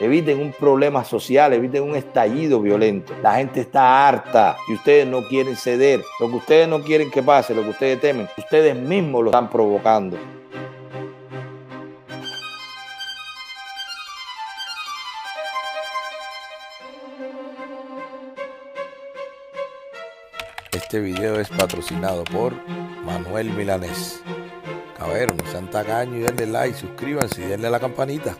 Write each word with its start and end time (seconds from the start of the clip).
Eviten 0.00 0.38
un 0.38 0.52
problema 0.52 1.02
social, 1.02 1.52
eviten 1.54 1.82
un 1.82 1.96
estallido 1.96 2.60
violento. 2.60 3.12
La 3.20 3.34
gente 3.34 3.62
está 3.62 4.06
harta 4.06 4.56
y 4.68 4.74
ustedes 4.74 5.04
no 5.08 5.26
quieren 5.26 5.56
ceder. 5.56 6.04
Lo 6.20 6.28
que 6.28 6.36
ustedes 6.36 6.68
no 6.68 6.80
quieren 6.82 7.10
que 7.10 7.20
pase, 7.20 7.52
lo 7.52 7.62
que 7.64 7.70
ustedes 7.70 8.00
temen, 8.00 8.28
ustedes 8.36 8.76
mismos 8.76 9.24
lo 9.24 9.30
están 9.30 9.50
provocando. 9.50 10.16
Este 20.70 21.00
video 21.00 21.40
es 21.40 21.48
patrocinado 21.48 22.22
por 22.22 22.52
Manuel 23.04 23.50
Milanés. 23.50 24.22
Caballero, 24.96 25.34
no 25.34 25.50
sean 25.50 25.68
tacaños 25.68 26.16
y 26.16 26.20
denle 26.20 26.46
like, 26.46 26.78
suscríbanse 26.78 27.42
y 27.42 27.46
denle 27.46 27.66
a 27.66 27.70
la 27.70 27.80
campanita. 27.80 28.36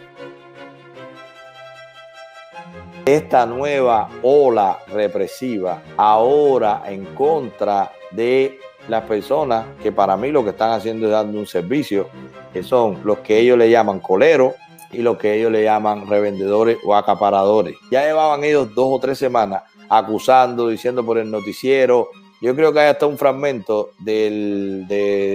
Esta 3.09 3.47
nueva 3.47 4.11
ola 4.23 4.80
represiva 4.87 5.83
ahora 5.97 6.83
en 6.85 7.07
contra 7.15 7.91
de 8.11 8.61
las 8.87 9.05
personas 9.05 9.65
que 9.83 9.91
para 9.91 10.15
mí 10.19 10.30
lo 10.30 10.45
que 10.45 10.51
están 10.51 10.73
haciendo 10.73 11.07
es 11.07 11.13
dando 11.13 11.39
un 11.39 11.47
servicio, 11.47 12.11
que 12.52 12.63
son 12.63 13.01
los 13.05 13.21
que 13.21 13.39
ellos 13.39 13.57
le 13.57 13.71
llaman 13.71 14.01
coleros 14.01 14.52
y 14.93 14.99
los 14.99 15.16
que 15.16 15.33
ellos 15.33 15.51
le 15.51 15.65
llaman 15.65 16.07
revendedores 16.07 16.77
o 16.85 16.95
acaparadores. 16.95 17.77
Ya 17.91 18.05
llevaban 18.05 18.45
ellos 18.45 18.75
dos 18.75 18.89
o 18.91 19.01
tres 19.01 19.16
semanas 19.16 19.63
acusando, 19.88 20.69
diciendo 20.69 21.02
por 21.02 21.16
el 21.16 21.30
noticiero, 21.30 22.11
yo 22.41 22.55
creo 22.55 22.73
que 22.73 22.80
hay 22.80 22.88
hasta 22.88 23.06
un 23.06 23.19
fragmento 23.19 23.92
del, 23.98 24.87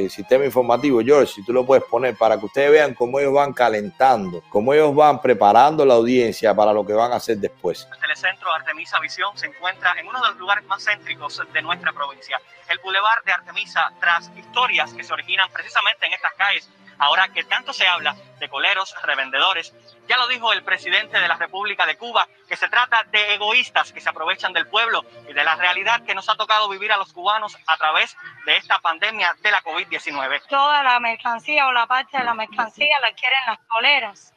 sistema 0.09 0.45
informativo, 0.45 1.01
George, 1.01 1.33
si 1.33 1.45
tú 1.45 1.51
lo 1.53 1.65
puedes 1.65 1.83
poner 1.85 2.15
para 2.15 2.37
que 2.37 2.45
ustedes 2.45 2.71
vean 2.71 2.93
cómo 2.93 3.19
ellos 3.19 3.33
van 3.33 3.53
calentando, 3.53 4.41
cómo 4.49 4.73
ellos 4.73 4.95
van 4.95 5.21
preparando 5.21 5.85
la 5.85 5.95
audiencia 5.95 6.55
para 6.55 6.71
lo 6.73 6.85
que 6.85 6.93
van 6.93 7.11
a 7.11 7.15
hacer 7.15 7.37
después. 7.37 7.87
El 7.91 7.99
telecentro 7.99 8.53
Artemisa 8.53 8.99
Visión 8.99 9.37
se 9.37 9.47
encuentra 9.47 9.93
en 9.99 10.07
uno 10.07 10.21
de 10.21 10.29
los 10.29 10.37
lugares 10.37 10.65
más 10.65 10.83
céntricos 10.83 11.41
de 11.51 11.61
nuestra 11.61 11.91
provincia, 11.91 12.39
el 12.69 12.79
Boulevard 12.79 13.23
de 13.25 13.31
Artemisa, 13.31 13.91
tras 13.99 14.31
historias 14.37 14.93
que 14.93 15.03
se 15.03 15.13
originan 15.13 15.49
precisamente 15.51 16.05
en 16.05 16.13
estas 16.13 16.33
calles 16.33 16.69
Ahora 16.99 17.29
que 17.29 17.43
tanto 17.43 17.73
se 17.73 17.87
habla 17.87 18.15
de 18.39 18.49
coleros, 18.49 18.95
revendedores, 19.03 19.73
ya 20.07 20.17
lo 20.17 20.27
dijo 20.27 20.51
el 20.53 20.63
presidente 20.63 21.19
de 21.19 21.27
la 21.27 21.35
República 21.35 21.85
de 21.85 21.97
Cuba, 21.97 22.27
que 22.47 22.55
se 22.55 22.69
trata 22.69 23.03
de 23.05 23.35
egoístas 23.35 23.91
que 23.91 24.01
se 24.01 24.09
aprovechan 24.09 24.53
del 24.53 24.67
pueblo 24.67 25.05
y 25.27 25.33
de 25.33 25.43
la 25.43 25.55
realidad 25.55 26.03
que 26.05 26.13
nos 26.13 26.29
ha 26.29 26.35
tocado 26.35 26.69
vivir 26.69 26.91
a 26.91 26.97
los 26.97 27.13
cubanos 27.13 27.57
a 27.67 27.77
través 27.77 28.15
de 28.45 28.57
esta 28.57 28.79
pandemia 28.79 29.35
de 29.41 29.51
la 29.51 29.61
COVID-19. 29.63 30.47
Toda 30.47 30.83
la 30.83 30.99
mercancía 30.99 31.67
o 31.67 31.71
la 31.71 31.87
parte 31.87 32.17
de 32.17 32.23
la 32.23 32.33
mercancía 32.33 32.99
la 33.01 33.11
quieren 33.13 33.39
las 33.47 33.59
coleras. 33.67 34.33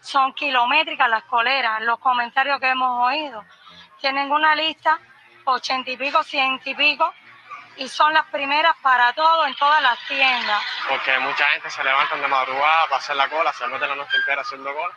Son 0.00 0.32
kilométricas 0.34 1.08
las 1.08 1.24
coleras, 1.24 1.80
los 1.82 1.98
comentarios 2.00 2.58
que 2.60 2.68
hemos 2.68 3.06
oído. 3.06 3.44
Tienen 4.00 4.30
una 4.32 4.54
lista, 4.54 4.98
ochenta 5.44 5.90
y 5.90 5.96
pico, 5.96 6.22
ciento 6.24 6.68
y 6.68 6.74
pico, 6.74 7.14
y 7.76 7.88
son 7.88 8.12
las 8.12 8.26
primeras 8.26 8.76
para 8.82 9.12
todo 9.12 9.46
en 9.46 9.54
todas 9.56 9.82
las 9.82 9.98
tiendas. 10.06 10.62
Porque 10.88 11.18
mucha 11.20 11.46
gente 11.48 11.70
se 11.70 11.82
levanta 11.84 12.16
de 12.16 12.28
madrugada 12.28 12.84
para 12.84 12.96
hacer 12.96 13.16
la 13.16 13.28
cola, 13.28 13.52
se 13.52 13.66
mete 13.66 13.86
la 13.86 13.94
noche 13.94 14.16
entera 14.16 14.42
haciendo 14.42 14.72
cola 14.74 14.94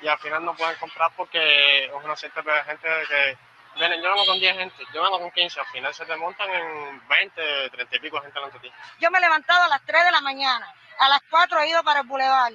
y 0.00 0.08
al 0.08 0.18
final 0.18 0.44
no 0.44 0.54
pueden 0.54 0.76
comprar 0.76 1.10
porque 1.16 1.84
es 1.84 1.92
una 1.92 2.16
cierta 2.16 2.42
gente 2.64 2.88
que 3.08 3.38
vienen, 3.76 4.02
yo 4.02 4.10
vengo 4.10 4.26
con 4.26 4.40
10 4.40 4.56
gente, 4.56 4.84
yo 4.92 5.02
vengo 5.02 5.20
con 5.20 5.30
15, 5.30 5.60
al 5.60 5.66
final 5.66 5.94
se 5.94 6.04
te 6.06 6.16
montan 6.16 6.50
en 6.50 7.08
20, 7.08 7.70
30 7.70 7.96
y 7.96 8.00
pico 8.00 8.20
gente 8.20 8.38
delante 8.38 8.58
de 8.58 8.68
ti. 8.68 8.74
Yo 8.98 9.10
me 9.10 9.18
he 9.18 9.20
levantado 9.20 9.64
a 9.64 9.68
las 9.68 9.82
3 9.84 10.04
de 10.04 10.10
la 10.10 10.20
mañana, 10.20 10.72
a 10.98 11.08
las 11.08 11.20
4 11.30 11.60
he 11.60 11.68
ido 11.68 11.82
para 11.84 12.00
el 12.00 12.06
bulevar, 12.06 12.52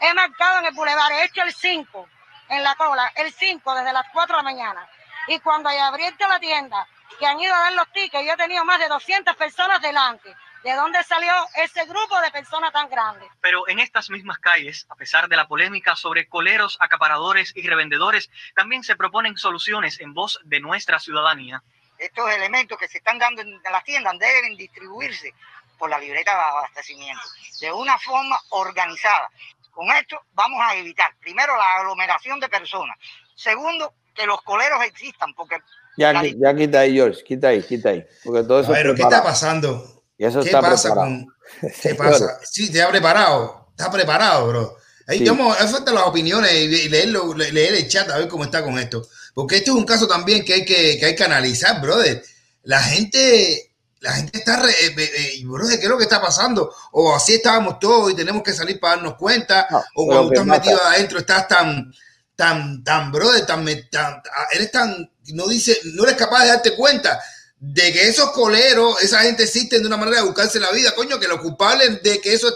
he 0.00 0.14
marcado 0.14 0.60
en 0.60 0.66
el 0.66 0.74
bulevar, 0.74 1.12
he 1.12 1.24
hecho 1.24 1.42
el 1.42 1.52
5 1.52 2.08
en 2.48 2.62
la 2.62 2.74
cola, 2.76 3.12
el 3.16 3.32
5 3.32 3.74
desde 3.74 3.92
las 3.92 4.06
4 4.12 4.36
de 4.36 4.42
la 4.42 4.50
mañana 4.50 4.88
y 5.26 5.38
cuando 5.40 5.68
abierto 5.68 6.26
la 6.26 6.40
tienda 6.40 6.86
que 7.18 7.26
han 7.26 7.40
ido 7.40 7.54
a 7.54 7.58
dar 7.58 7.72
los 7.72 7.90
tickets. 7.92 8.24
Yo 8.24 8.32
he 8.32 8.36
tenido 8.36 8.64
más 8.64 8.78
de 8.78 8.88
200 8.88 9.36
personas 9.36 9.80
delante. 9.80 10.34
¿De 10.62 10.74
dónde 10.74 11.02
salió 11.04 11.32
ese 11.56 11.84
grupo 11.84 12.20
de 12.20 12.30
personas 12.32 12.72
tan 12.72 12.90
grandes? 12.90 13.28
Pero 13.40 13.68
en 13.68 13.78
estas 13.78 14.10
mismas 14.10 14.38
calles, 14.38 14.86
a 14.88 14.96
pesar 14.96 15.28
de 15.28 15.36
la 15.36 15.46
polémica 15.46 15.94
sobre 15.94 16.28
coleros, 16.28 16.76
acaparadores 16.80 17.52
y 17.54 17.66
revendedores, 17.66 18.28
también 18.56 18.82
se 18.82 18.96
proponen 18.96 19.36
soluciones 19.36 20.00
en 20.00 20.14
voz 20.14 20.40
de 20.44 20.58
nuestra 20.60 20.98
ciudadanía. 20.98 21.62
Estos 21.96 22.30
elementos 22.30 22.76
que 22.78 22.88
se 22.88 22.98
están 22.98 23.18
dando 23.18 23.42
en 23.42 23.60
las 23.62 23.84
tiendas 23.84 24.18
deben 24.18 24.56
distribuirse 24.56 25.32
por 25.78 25.88
la 25.88 25.98
libreta 25.98 26.34
de 26.34 26.40
abastecimiento 26.40 27.22
de 27.60 27.72
una 27.72 27.98
forma 27.98 28.38
organizada. 28.50 29.30
Con 29.70 29.90
esto 29.92 30.22
vamos 30.32 30.60
a 30.60 30.74
evitar, 30.74 31.14
primero, 31.20 31.56
la 31.56 31.76
aglomeración 31.76 32.40
de 32.40 32.48
personas. 32.48 32.98
Segundo, 33.34 33.94
que 34.12 34.26
los 34.26 34.42
coleros 34.42 34.82
existan, 34.82 35.32
porque 35.34 35.62
ya, 35.98 36.22
ya 36.22 36.54
quita 36.54 36.80
ahí, 36.80 36.94
George, 36.94 37.24
quita 37.24 37.48
ahí, 37.48 37.62
quita 37.62 37.90
ahí. 37.90 38.06
Porque 38.24 38.44
todo 38.44 38.60
eso 38.60 38.72
Pero, 38.72 38.94
¿qué 38.94 39.02
está 39.02 39.22
pasando? 39.22 40.04
¿Qué 40.16 40.30
pasa 40.52 40.94
con.? 40.94 41.26
¿Qué 41.82 41.94
pasa? 41.94 42.38
Sí, 42.44 42.70
te 42.70 42.80
ha 42.82 42.88
preparado. 42.88 43.68
Está 43.70 43.90
preparado, 43.90 44.48
bro. 44.48 44.76
Ahí 45.08 45.24
vamos 45.24 45.58
a 45.58 45.66
falta 45.66 45.92
las 45.92 46.04
opiniones 46.04 46.52
y 46.52 46.88
leerlo, 46.88 47.34
leer 47.34 47.74
el 47.74 47.88
chat 47.88 48.10
a 48.10 48.18
ver 48.18 48.28
cómo 48.28 48.44
está 48.44 48.62
con 48.62 48.78
esto. 48.78 49.08
Porque 49.34 49.56
esto 49.56 49.72
es 49.72 49.78
un 49.78 49.86
caso 49.86 50.06
también 50.06 50.44
que 50.44 50.52
hay 50.52 50.64
que, 50.64 50.98
que, 50.98 51.06
hay 51.06 51.16
que 51.16 51.24
analizar, 51.24 51.80
brother. 51.80 52.22
La 52.64 52.80
gente, 52.80 53.72
la 54.00 54.12
gente 54.12 54.38
está, 54.38 54.60
re, 54.60 54.70
eh, 54.70 54.94
eh, 54.98 55.10
eh, 55.14 55.42
brother, 55.46 55.78
¿qué 55.78 55.84
es 55.84 55.90
lo 55.90 55.96
que 55.96 56.04
está 56.04 56.20
pasando? 56.20 56.74
O 56.92 57.14
así 57.14 57.34
estábamos 57.34 57.78
todos 57.78 58.12
y 58.12 58.16
tenemos 58.16 58.42
que 58.42 58.52
salir 58.52 58.78
para 58.78 58.96
darnos 58.96 59.14
cuenta. 59.14 59.66
o 59.94 60.06
cuando 60.06 60.32
estás 60.32 60.46
metido 60.46 60.82
adentro 60.82 61.18
estás 61.20 61.48
tan, 61.48 61.90
tan, 62.36 62.84
tan, 62.84 63.10
brother, 63.10 63.46
tan, 63.46 63.64
tan, 63.90 64.22
eres 64.52 64.70
tan 64.70 65.10
no 65.34 65.46
dice, 65.46 65.78
no 65.94 66.04
eres 66.04 66.16
capaz 66.16 66.42
de 66.42 66.48
darte 66.48 66.76
cuenta 66.76 67.20
de 67.60 67.92
que 67.92 68.08
esos 68.08 68.30
coleros, 68.30 69.02
esa 69.02 69.20
gente 69.20 69.42
existen 69.44 69.82
de 69.82 69.88
una 69.88 69.96
manera 69.96 70.18
de 70.18 70.26
buscarse 70.26 70.60
la 70.60 70.70
vida, 70.70 70.94
coño, 70.94 71.18
que 71.18 71.26
los 71.26 71.40
culpables 71.40 72.02
de 72.02 72.20
que 72.20 72.32
eso 72.32 72.48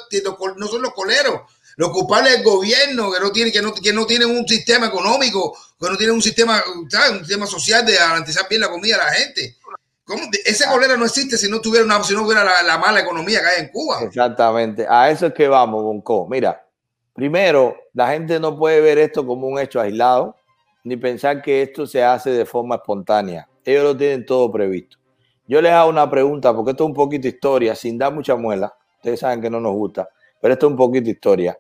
no 0.56 0.68
son 0.68 0.82
los 0.82 0.92
coleros, 0.92 1.40
los 1.76 1.90
culpables 1.90 2.34
del 2.34 2.44
gobierno, 2.44 3.10
que 3.10 3.20
no 3.20 3.32
tienen, 3.32 3.52
que 3.52 3.62
no, 3.62 3.74
que 3.74 3.92
no 3.92 4.06
tienen 4.06 4.30
un 4.30 4.46
sistema 4.46 4.86
económico, 4.86 5.56
que 5.80 5.88
no 5.88 5.96
tienen 5.96 6.14
un 6.14 6.22
sistema, 6.22 6.62
un 6.66 7.18
sistema 7.20 7.46
social 7.46 7.84
de 7.84 7.94
garantizar 7.94 8.48
bien 8.48 8.60
la 8.60 8.70
comida 8.70 8.96
a 8.96 9.06
la 9.06 9.12
gente. 9.12 9.56
¿Cómo? 10.04 10.24
Ese 10.44 10.66
colero 10.66 10.96
no 10.96 11.06
existe 11.06 11.36
si 11.38 11.48
no 11.48 11.60
tuviera 11.60 11.84
una, 11.84 12.02
si 12.04 12.14
no 12.14 12.24
hubiera 12.24 12.62
la, 12.62 12.78
mala 12.78 13.00
economía 13.00 13.40
que 13.40 13.46
hay 13.46 13.60
en 13.62 13.68
Cuba. 13.68 14.02
Exactamente, 14.02 14.86
a 14.88 15.10
eso 15.10 15.26
es 15.26 15.34
que 15.34 15.48
vamos, 15.48 15.82
Bonco. 15.82 16.26
Mira, 16.28 16.64
primero, 17.14 17.76
la 17.94 18.08
gente 18.10 18.38
no 18.38 18.58
puede 18.58 18.80
ver 18.80 18.98
esto 18.98 19.26
como 19.26 19.46
un 19.46 19.58
hecho 19.58 19.80
aislado 19.80 20.36
ni 20.84 20.96
pensar 20.96 21.42
que 21.42 21.62
esto 21.62 21.86
se 21.86 22.02
hace 22.02 22.30
de 22.30 22.44
forma 22.44 22.76
espontánea. 22.76 23.48
Ellos 23.64 23.84
lo 23.84 23.96
tienen 23.96 24.26
todo 24.26 24.50
previsto. 24.50 24.98
Yo 25.46 25.60
les 25.60 25.72
hago 25.72 25.90
una 25.90 26.08
pregunta, 26.08 26.54
porque 26.54 26.72
esto 26.72 26.84
es 26.84 26.88
un 26.88 26.94
poquito 26.94 27.28
historia, 27.28 27.74
sin 27.74 27.98
dar 27.98 28.12
mucha 28.12 28.36
muela. 28.36 28.74
Ustedes 28.96 29.20
saben 29.20 29.40
que 29.40 29.50
no 29.50 29.60
nos 29.60 29.72
gusta, 29.72 30.08
pero 30.40 30.54
esto 30.54 30.66
es 30.66 30.70
un 30.70 30.76
poquito 30.76 31.10
historia. 31.10 31.58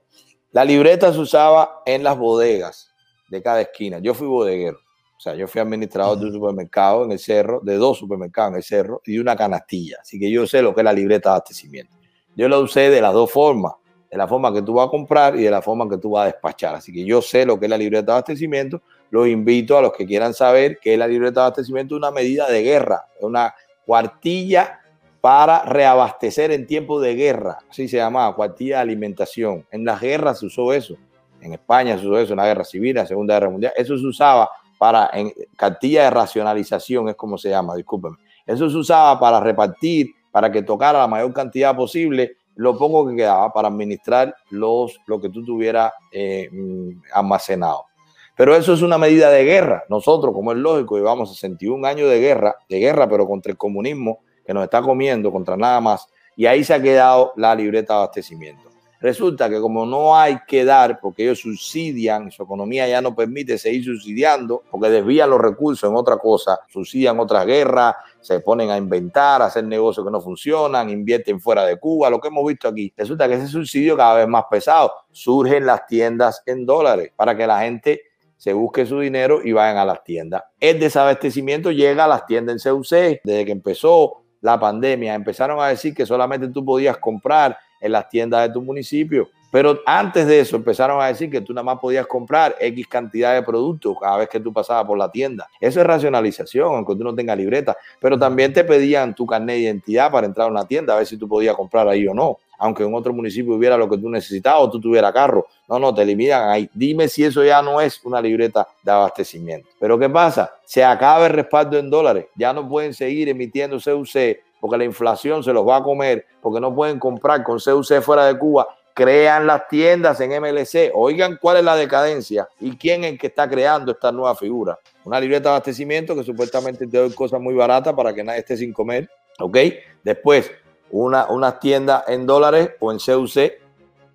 La 0.52 0.64
libreta 0.64 1.12
se 1.12 1.18
usaba 1.18 1.82
en 1.86 2.02
las 2.02 2.16
bodegas 2.16 2.92
de 3.28 3.42
cada 3.42 3.60
esquina. 3.60 3.98
Yo 3.98 4.14
fui 4.14 4.26
bodeguero. 4.26 4.78
O 5.16 5.20
sea, 5.20 5.34
yo 5.34 5.46
fui 5.46 5.60
administrador 5.60 6.18
de 6.18 6.26
un 6.26 6.32
supermercado 6.32 7.04
en 7.04 7.12
el 7.12 7.18
cerro, 7.18 7.60
de 7.62 7.76
dos 7.76 7.98
supermercados 7.98 8.50
en 8.50 8.56
el 8.56 8.62
cerro 8.62 9.02
y 9.06 9.18
una 9.18 9.36
canastilla. 9.36 9.98
Así 10.00 10.18
que 10.18 10.30
yo 10.30 10.46
sé 10.46 10.62
lo 10.62 10.74
que 10.74 10.80
es 10.80 10.84
la 10.84 10.92
libreta 10.92 11.30
de 11.30 11.34
abastecimiento. 11.36 11.94
Yo 12.34 12.48
la 12.48 12.58
usé 12.58 12.90
de 12.90 13.00
las 13.00 13.12
dos 13.12 13.30
formas, 13.30 13.72
de 14.10 14.16
la 14.18 14.26
forma 14.26 14.52
que 14.52 14.62
tú 14.62 14.74
vas 14.74 14.88
a 14.88 14.90
comprar 14.90 15.36
y 15.36 15.42
de 15.44 15.50
la 15.50 15.62
forma 15.62 15.88
que 15.88 15.96
tú 15.98 16.10
vas 16.10 16.22
a 16.22 16.26
despachar. 16.26 16.74
Así 16.74 16.92
que 16.92 17.04
yo 17.04 17.22
sé 17.22 17.46
lo 17.46 17.58
que 17.58 17.66
es 17.66 17.70
la 17.70 17.78
libreta 17.78 18.06
de 18.06 18.12
abastecimiento 18.12 18.82
los 19.12 19.28
invito 19.28 19.76
a 19.76 19.82
los 19.82 19.92
que 19.92 20.06
quieran 20.06 20.32
saber 20.32 20.78
que 20.78 20.96
la 20.96 21.06
libreta 21.06 21.40
de 21.40 21.46
abastecimiento 21.46 21.94
es 21.94 21.98
una 21.98 22.10
medida 22.10 22.48
de 22.48 22.62
guerra, 22.62 23.04
una 23.20 23.54
cuartilla 23.84 24.80
para 25.20 25.64
reabastecer 25.66 26.50
en 26.50 26.66
tiempo 26.66 26.98
de 26.98 27.14
guerra, 27.14 27.58
así 27.68 27.88
se 27.88 27.98
llamaba, 27.98 28.34
cuartilla 28.34 28.76
de 28.76 28.82
alimentación. 28.82 29.66
En 29.70 29.84
las 29.84 30.00
guerras 30.00 30.40
se 30.40 30.46
usó 30.46 30.72
eso, 30.72 30.96
en 31.42 31.52
España 31.52 31.98
se 31.98 32.06
usó 32.06 32.18
eso, 32.18 32.32
en 32.32 32.38
la 32.38 32.46
guerra 32.46 32.64
civil, 32.64 32.96
en 32.96 33.02
la 33.02 33.06
Segunda 33.06 33.34
Guerra 33.34 33.50
Mundial, 33.50 33.74
eso 33.76 33.98
se 33.98 34.06
usaba 34.06 34.48
para, 34.78 35.10
en 35.12 35.30
cartilla 35.58 36.04
de 36.04 36.10
racionalización 36.10 37.10
es 37.10 37.14
como 37.14 37.36
se 37.36 37.50
llama, 37.50 37.76
discúlpenme. 37.76 38.16
Eso 38.46 38.70
se 38.70 38.76
usaba 38.78 39.20
para 39.20 39.40
repartir, 39.40 40.08
para 40.30 40.50
que 40.50 40.62
tocara 40.62 41.00
la 41.00 41.06
mayor 41.06 41.34
cantidad 41.34 41.76
posible 41.76 42.38
lo 42.54 42.78
poco 42.78 43.06
que 43.06 43.16
quedaba 43.16 43.52
para 43.52 43.68
administrar 43.68 44.34
los, 44.48 44.98
lo 45.06 45.20
que 45.20 45.28
tú 45.28 45.44
tuvieras 45.44 45.92
eh, 46.10 46.48
mm, 46.50 47.02
almacenado. 47.12 47.91
Pero 48.36 48.56
eso 48.56 48.72
es 48.72 48.82
una 48.82 48.98
medida 48.98 49.30
de 49.30 49.44
guerra. 49.44 49.84
Nosotros, 49.88 50.32
como 50.34 50.52
es 50.52 50.58
lógico, 50.58 50.96
llevamos 50.96 51.32
61 51.34 51.86
años 51.86 52.08
de 52.08 52.20
guerra, 52.20 52.56
de 52.68 52.78
guerra, 52.78 53.08
pero 53.08 53.26
contra 53.26 53.52
el 53.52 53.58
comunismo 53.58 54.20
que 54.44 54.54
nos 54.54 54.64
está 54.64 54.82
comiendo, 54.82 55.30
contra 55.30 55.56
nada 55.56 55.80
más. 55.80 56.08
Y 56.36 56.46
ahí 56.46 56.64
se 56.64 56.74
ha 56.74 56.82
quedado 56.82 57.32
la 57.36 57.54
libreta 57.54 57.94
de 57.94 57.98
abastecimiento. 58.00 58.72
Resulta 59.02 59.50
que 59.50 59.60
como 59.60 59.84
no 59.84 60.16
hay 60.16 60.38
que 60.46 60.64
dar, 60.64 61.00
porque 61.00 61.24
ellos 61.24 61.40
subsidian, 61.40 62.30
su 62.30 62.44
economía 62.44 62.86
ya 62.86 63.02
no 63.02 63.16
permite 63.16 63.58
seguir 63.58 63.84
subsidiando, 63.84 64.62
porque 64.70 64.90
desvían 64.90 65.28
los 65.28 65.40
recursos 65.40 65.90
en 65.90 65.96
otra 65.96 66.18
cosa, 66.18 66.60
subsidian 66.68 67.18
otras 67.18 67.44
guerras, 67.44 67.96
se 68.20 68.38
ponen 68.38 68.70
a 68.70 68.76
inventar, 68.76 69.42
a 69.42 69.46
hacer 69.46 69.64
negocios 69.64 70.06
que 70.06 70.12
no 70.12 70.20
funcionan, 70.20 70.88
invierten 70.88 71.40
fuera 71.40 71.66
de 71.66 71.80
Cuba, 71.80 72.10
lo 72.10 72.20
que 72.20 72.28
hemos 72.28 72.46
visto 72.46 72.68
aquí. 72.68 72.94
Resulta 72.96 73.26
que 73.26 73.34
ese 73.34 73.48
subsidio 73.48 73.96
cada 73.96 74.14
vez 74.14 74.28
más 74.28 74.44
pesado. 74.48 74.92
Surgen 75.10 75.66
las 75.66 75.84
tiendas 75.88 76.40
en 76.46 76.64
dólares 76.64 77.10
para 77.16 77.36
que 77.36 77.44
la 77.44 77.60
gente 77.62 78.02
se 78.42 78.52
busque 78.52 78.84
su 78.84 78.98
dinero 78.98 79.40
y 79.44 79.52
vayan 79.52 79.76
a 79.76 79.84
las 79.84 80.02
tiendas. 80.02 80.42
El 80.58 80.80
desabastecimiento 80.80 81.70
llega 81.70 82.06
a 82.06 82.08
las 82.08 82.26
tiendas 82.26 82.66
en 82.66 82.74
CUC. 82.74 83.20
Desde 83.22 83.44
que 83.44 83.52
empezó 83.52 84.24
la 84.40 84.58
pandemia, 84.58 85.14
empezaron 85.14 85.60
a 85.60 85.68
decir 85.68 85.94
que 85.94 86.04
solamente 86.04 86.48
tú 86.48 86.64
podías 86.64 86.98
comprar 86.98 87.56
en 87.80 87.92
las 87.92 88.08
tiendas 88.08 88.48
de 88.48 88.52
tu 88.52 88.60
municipio. 88.60 89.28
Pero 89.52 89.80
antes 89.84 90.26
de 90.26 90.40
eso 90.40 90.56
empezaron 90.56 91.02
a 91.02 91.08
decir 91.08 91.30
que 91.30 91.42
tú 91.42 91.52
nada 91.52 91.62
más 91.62 91.78
podías 91.78 92.06
comprar 92.06 92.56
X 92.58 92.88
cantidad 92.88 93.34
de 93.34 93.42
productos 93.42 93.98
cada 94.00 94.16
vez 94.16 94.30
que 94.30 94.40
tú 94.40 94.50
pasabas 94.50 94.86
por 94.86 94.96
la 94.96 95.10
tienda. 95.10 95.46
Eso 95.60 95.78
es 95.78 95.86
racionalización, 95.86 96.74
aunque 96.74 96.96
tú 96.96 97.04
no 97.04 97.14
tengas 97.14 97.36
libreta. 97.36 97.76
Pero 98.00 98.18
también 98.18 98.54
te 98.54 98.64
pedían 98.64 99.14
tu 99.14 99.26
carnet 99.26 99.56
de 99.56 99.62
identidad 99.64 100.10
para 100.10 100.26
entrar 100.26 100.48
a 100.48 100.50
una 100.50 100.66
tienda, 100.66 100.94
a 100.94 100.96
ver 100.96 101.06
si 101.06 101.18
tú 101.18 101.28
podías 101.28 101.54
comprar 101.54 101.86
ahí 101.86 102.08
o 102.08 102.14
no. 102.14 102.38
Aunque 102.58 102.82
en 102.82 102.94
otro 102.94 103.12
municipio 103.12 103.54
hubiera 103.54 103.76
lo 103.76 103.90
que 103.90 103.98
tú 103.98 104.08
necesitabas 104.08 104.62
o 104.62 104.70
tú 104.70 104.80
tuvieras 104.80 105.12
carro. 105.12 105.46
No, 105.68 105.78
no, 105.78 105.94
te 105.94 106.06
limitan 106.06 106.48
ahí. 106.48 106.70
Dime 106.72 107.06
si 107.06 107.22
eso 107.22 107.44
ya 107.44 107.60
no 107.60 107.78
es 107.78 108.02
una 108.04 108.22
libreta 108.22 108.66
de 108.82 108.90
abastecimiento. 108.90 109.68
Pero 109.78 109.98
¿qué 109.98 110.08
pasa? 110.08 110.50
Se 110.64 110.82
acaba 110.82 111.26
el 111.26 111.32
respaldo 111.34 111.76
en 111.76 111.90
dólares. 111.90 112.24
Ya 112.36 112.54
no 112.54 112.66
pueden 112.66 112.94
seguir 112.94 113.28
emitiendo 113.28 113.76
CUC 113.76 114.38
porque 114.60 114.78
la 114.78 114.84
inflación 114.84 115.42
se 115.42 115.52
los 115.52 115.68
va 115.68 115.78
a 115.78 115.82
comer, 115.82 116.24
porque 116.40 116.58
no 116.58 116.74
pueden 116.74 116.98
comprar 116.98 117.42
con 117.42 117.58
CUC 117.58 118.00
fuera 118.00 118.24
de 118.24 118.38
Cuba 118.38 118.66
crean 118.94 119.46
las 119.46 119.68
tiendas 119.68 120.20
en 120.20 120.30
MLC. 120.30 120.90
Oigan 120.94 121.38
cuál 121.40 121.58
es 121.58 121.64
la 121.64 121.76
decadencia 121.76 122.48
y 122.60 122.76
quién 122.76 123.04
es 123.04 123.12
el 123.12 123.18
que 123.18 123.28
está 123.28 123.48
creando 123.48 123.92
esta 123.92 124.12
nueva 124.12 124.34
figura. 124.34 124.78
Una 125.04 125.20
libreta 125.20 125.44
de 125.44 125.56
abastecimiento 125.56 126.14
que 126.14 126.24
supuestamente 126.24 126.86
te 126.86 126.98
doy 126.98 127.12
cosas 127.12 127.40
muy 127.40 127.54
baratas 127.54 127.94
para 127.94 128.14
que 128.14 128.22
nadie 128.22 128.40
esté 128.40 128.56
sin 128.56 128.72
comer. 128.72 129.08
¿Ok? 129.38 129.56
Después, 130.02 130.50
una, 130.90 131.26
unas 131.26 131.58
tiendas 131.58 132.04
en 132.08 132.26
dólares 132.26 132.70
o 132.80 132.92
en 132.92 132.98
CUC 132.98 133.52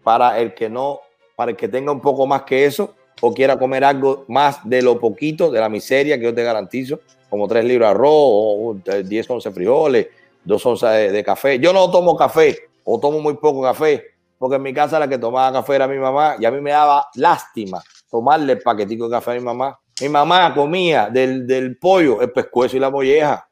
para 0.04 0.40
el 0.40 0.54
que 0.54 0.70
no, 0.70 1.02
para 1.36 1.52
el 1.52 1.58
que 1.58 1.68
tenga 1.68 1.92
un 1.92 2.02
poco 2.02 2.26
más 2.28 2.44
que 2.44 2.66
eso 2.66 2.96
o 3.20 3.34
quiera 3.34 3.58
comer 3.58 3.84
algo 3.84 4.26
más 4.28 4.60
de 4.64 4.82
lo 4.84 5.00
poquito, 5.00 5.50
de 5.50 5.60
la 5.60 5.70
miseria 5.70 6.18
que 6.18 6.26
yo 6.26 6.36
te 6.36 6.44
garantizo, 6.44 7.00
como 7.30 7.48
tres 7.48 7.66
libras 7.66 7.90
de 7.90 7.96
arroz 7.96 8.12
o 8.14 8.78
10 9.04 9.30
once 9.32 9.52
frijoles, 9.52 10.08
dos 10.44 10.64
onzas 10.66 10.94
de, 10.94 11.12
de 11.12 11.24
café. 11.24 11.58
Yo 11.60 11.74
no 11.74 11.90
tomo 11.90 12.16
café 12.16 12.60
o 12.84 13.00
tomo 13.00 13.20
muy 13.20 13.34
poco 13.34 13.64
café 13.64 14.17
porque 14.38 14.58
en 14.58 14.62
mi 14.62 14.74
casa 14.74 15.00
la 15.00 15.08
que 15.08 15.18
tomaba 15.18 15.52
café 15.52 15.76
era 15.76 15.88
mi 15.88 15.98
mamá 15.98 16.36
y 16.40 16.46
a 16.46 16.52
mí 16.52 16.62
me 16.62 16.72
daba 16.72 17.08
lástima 17.16 17.82
tomarle 18.10 18.54
el 18.54 18.62
paquetico 18.62 19.06
de 19.06 19.12
café 19.12 19.32
a 19.32 19.34
mi 19.36 19.42
mamá. 19.42 19.80
Mi 20.02 20.10
mamá 20.10 20.54
comía 20.54 21.10
del, 21.10 21.78
pollo 21.80 22.22
el 22.22 22.32
pescuezo 22.32 22.78
y 22.78 22.80
la 22.80 22.90
molleja. 22.90 23.48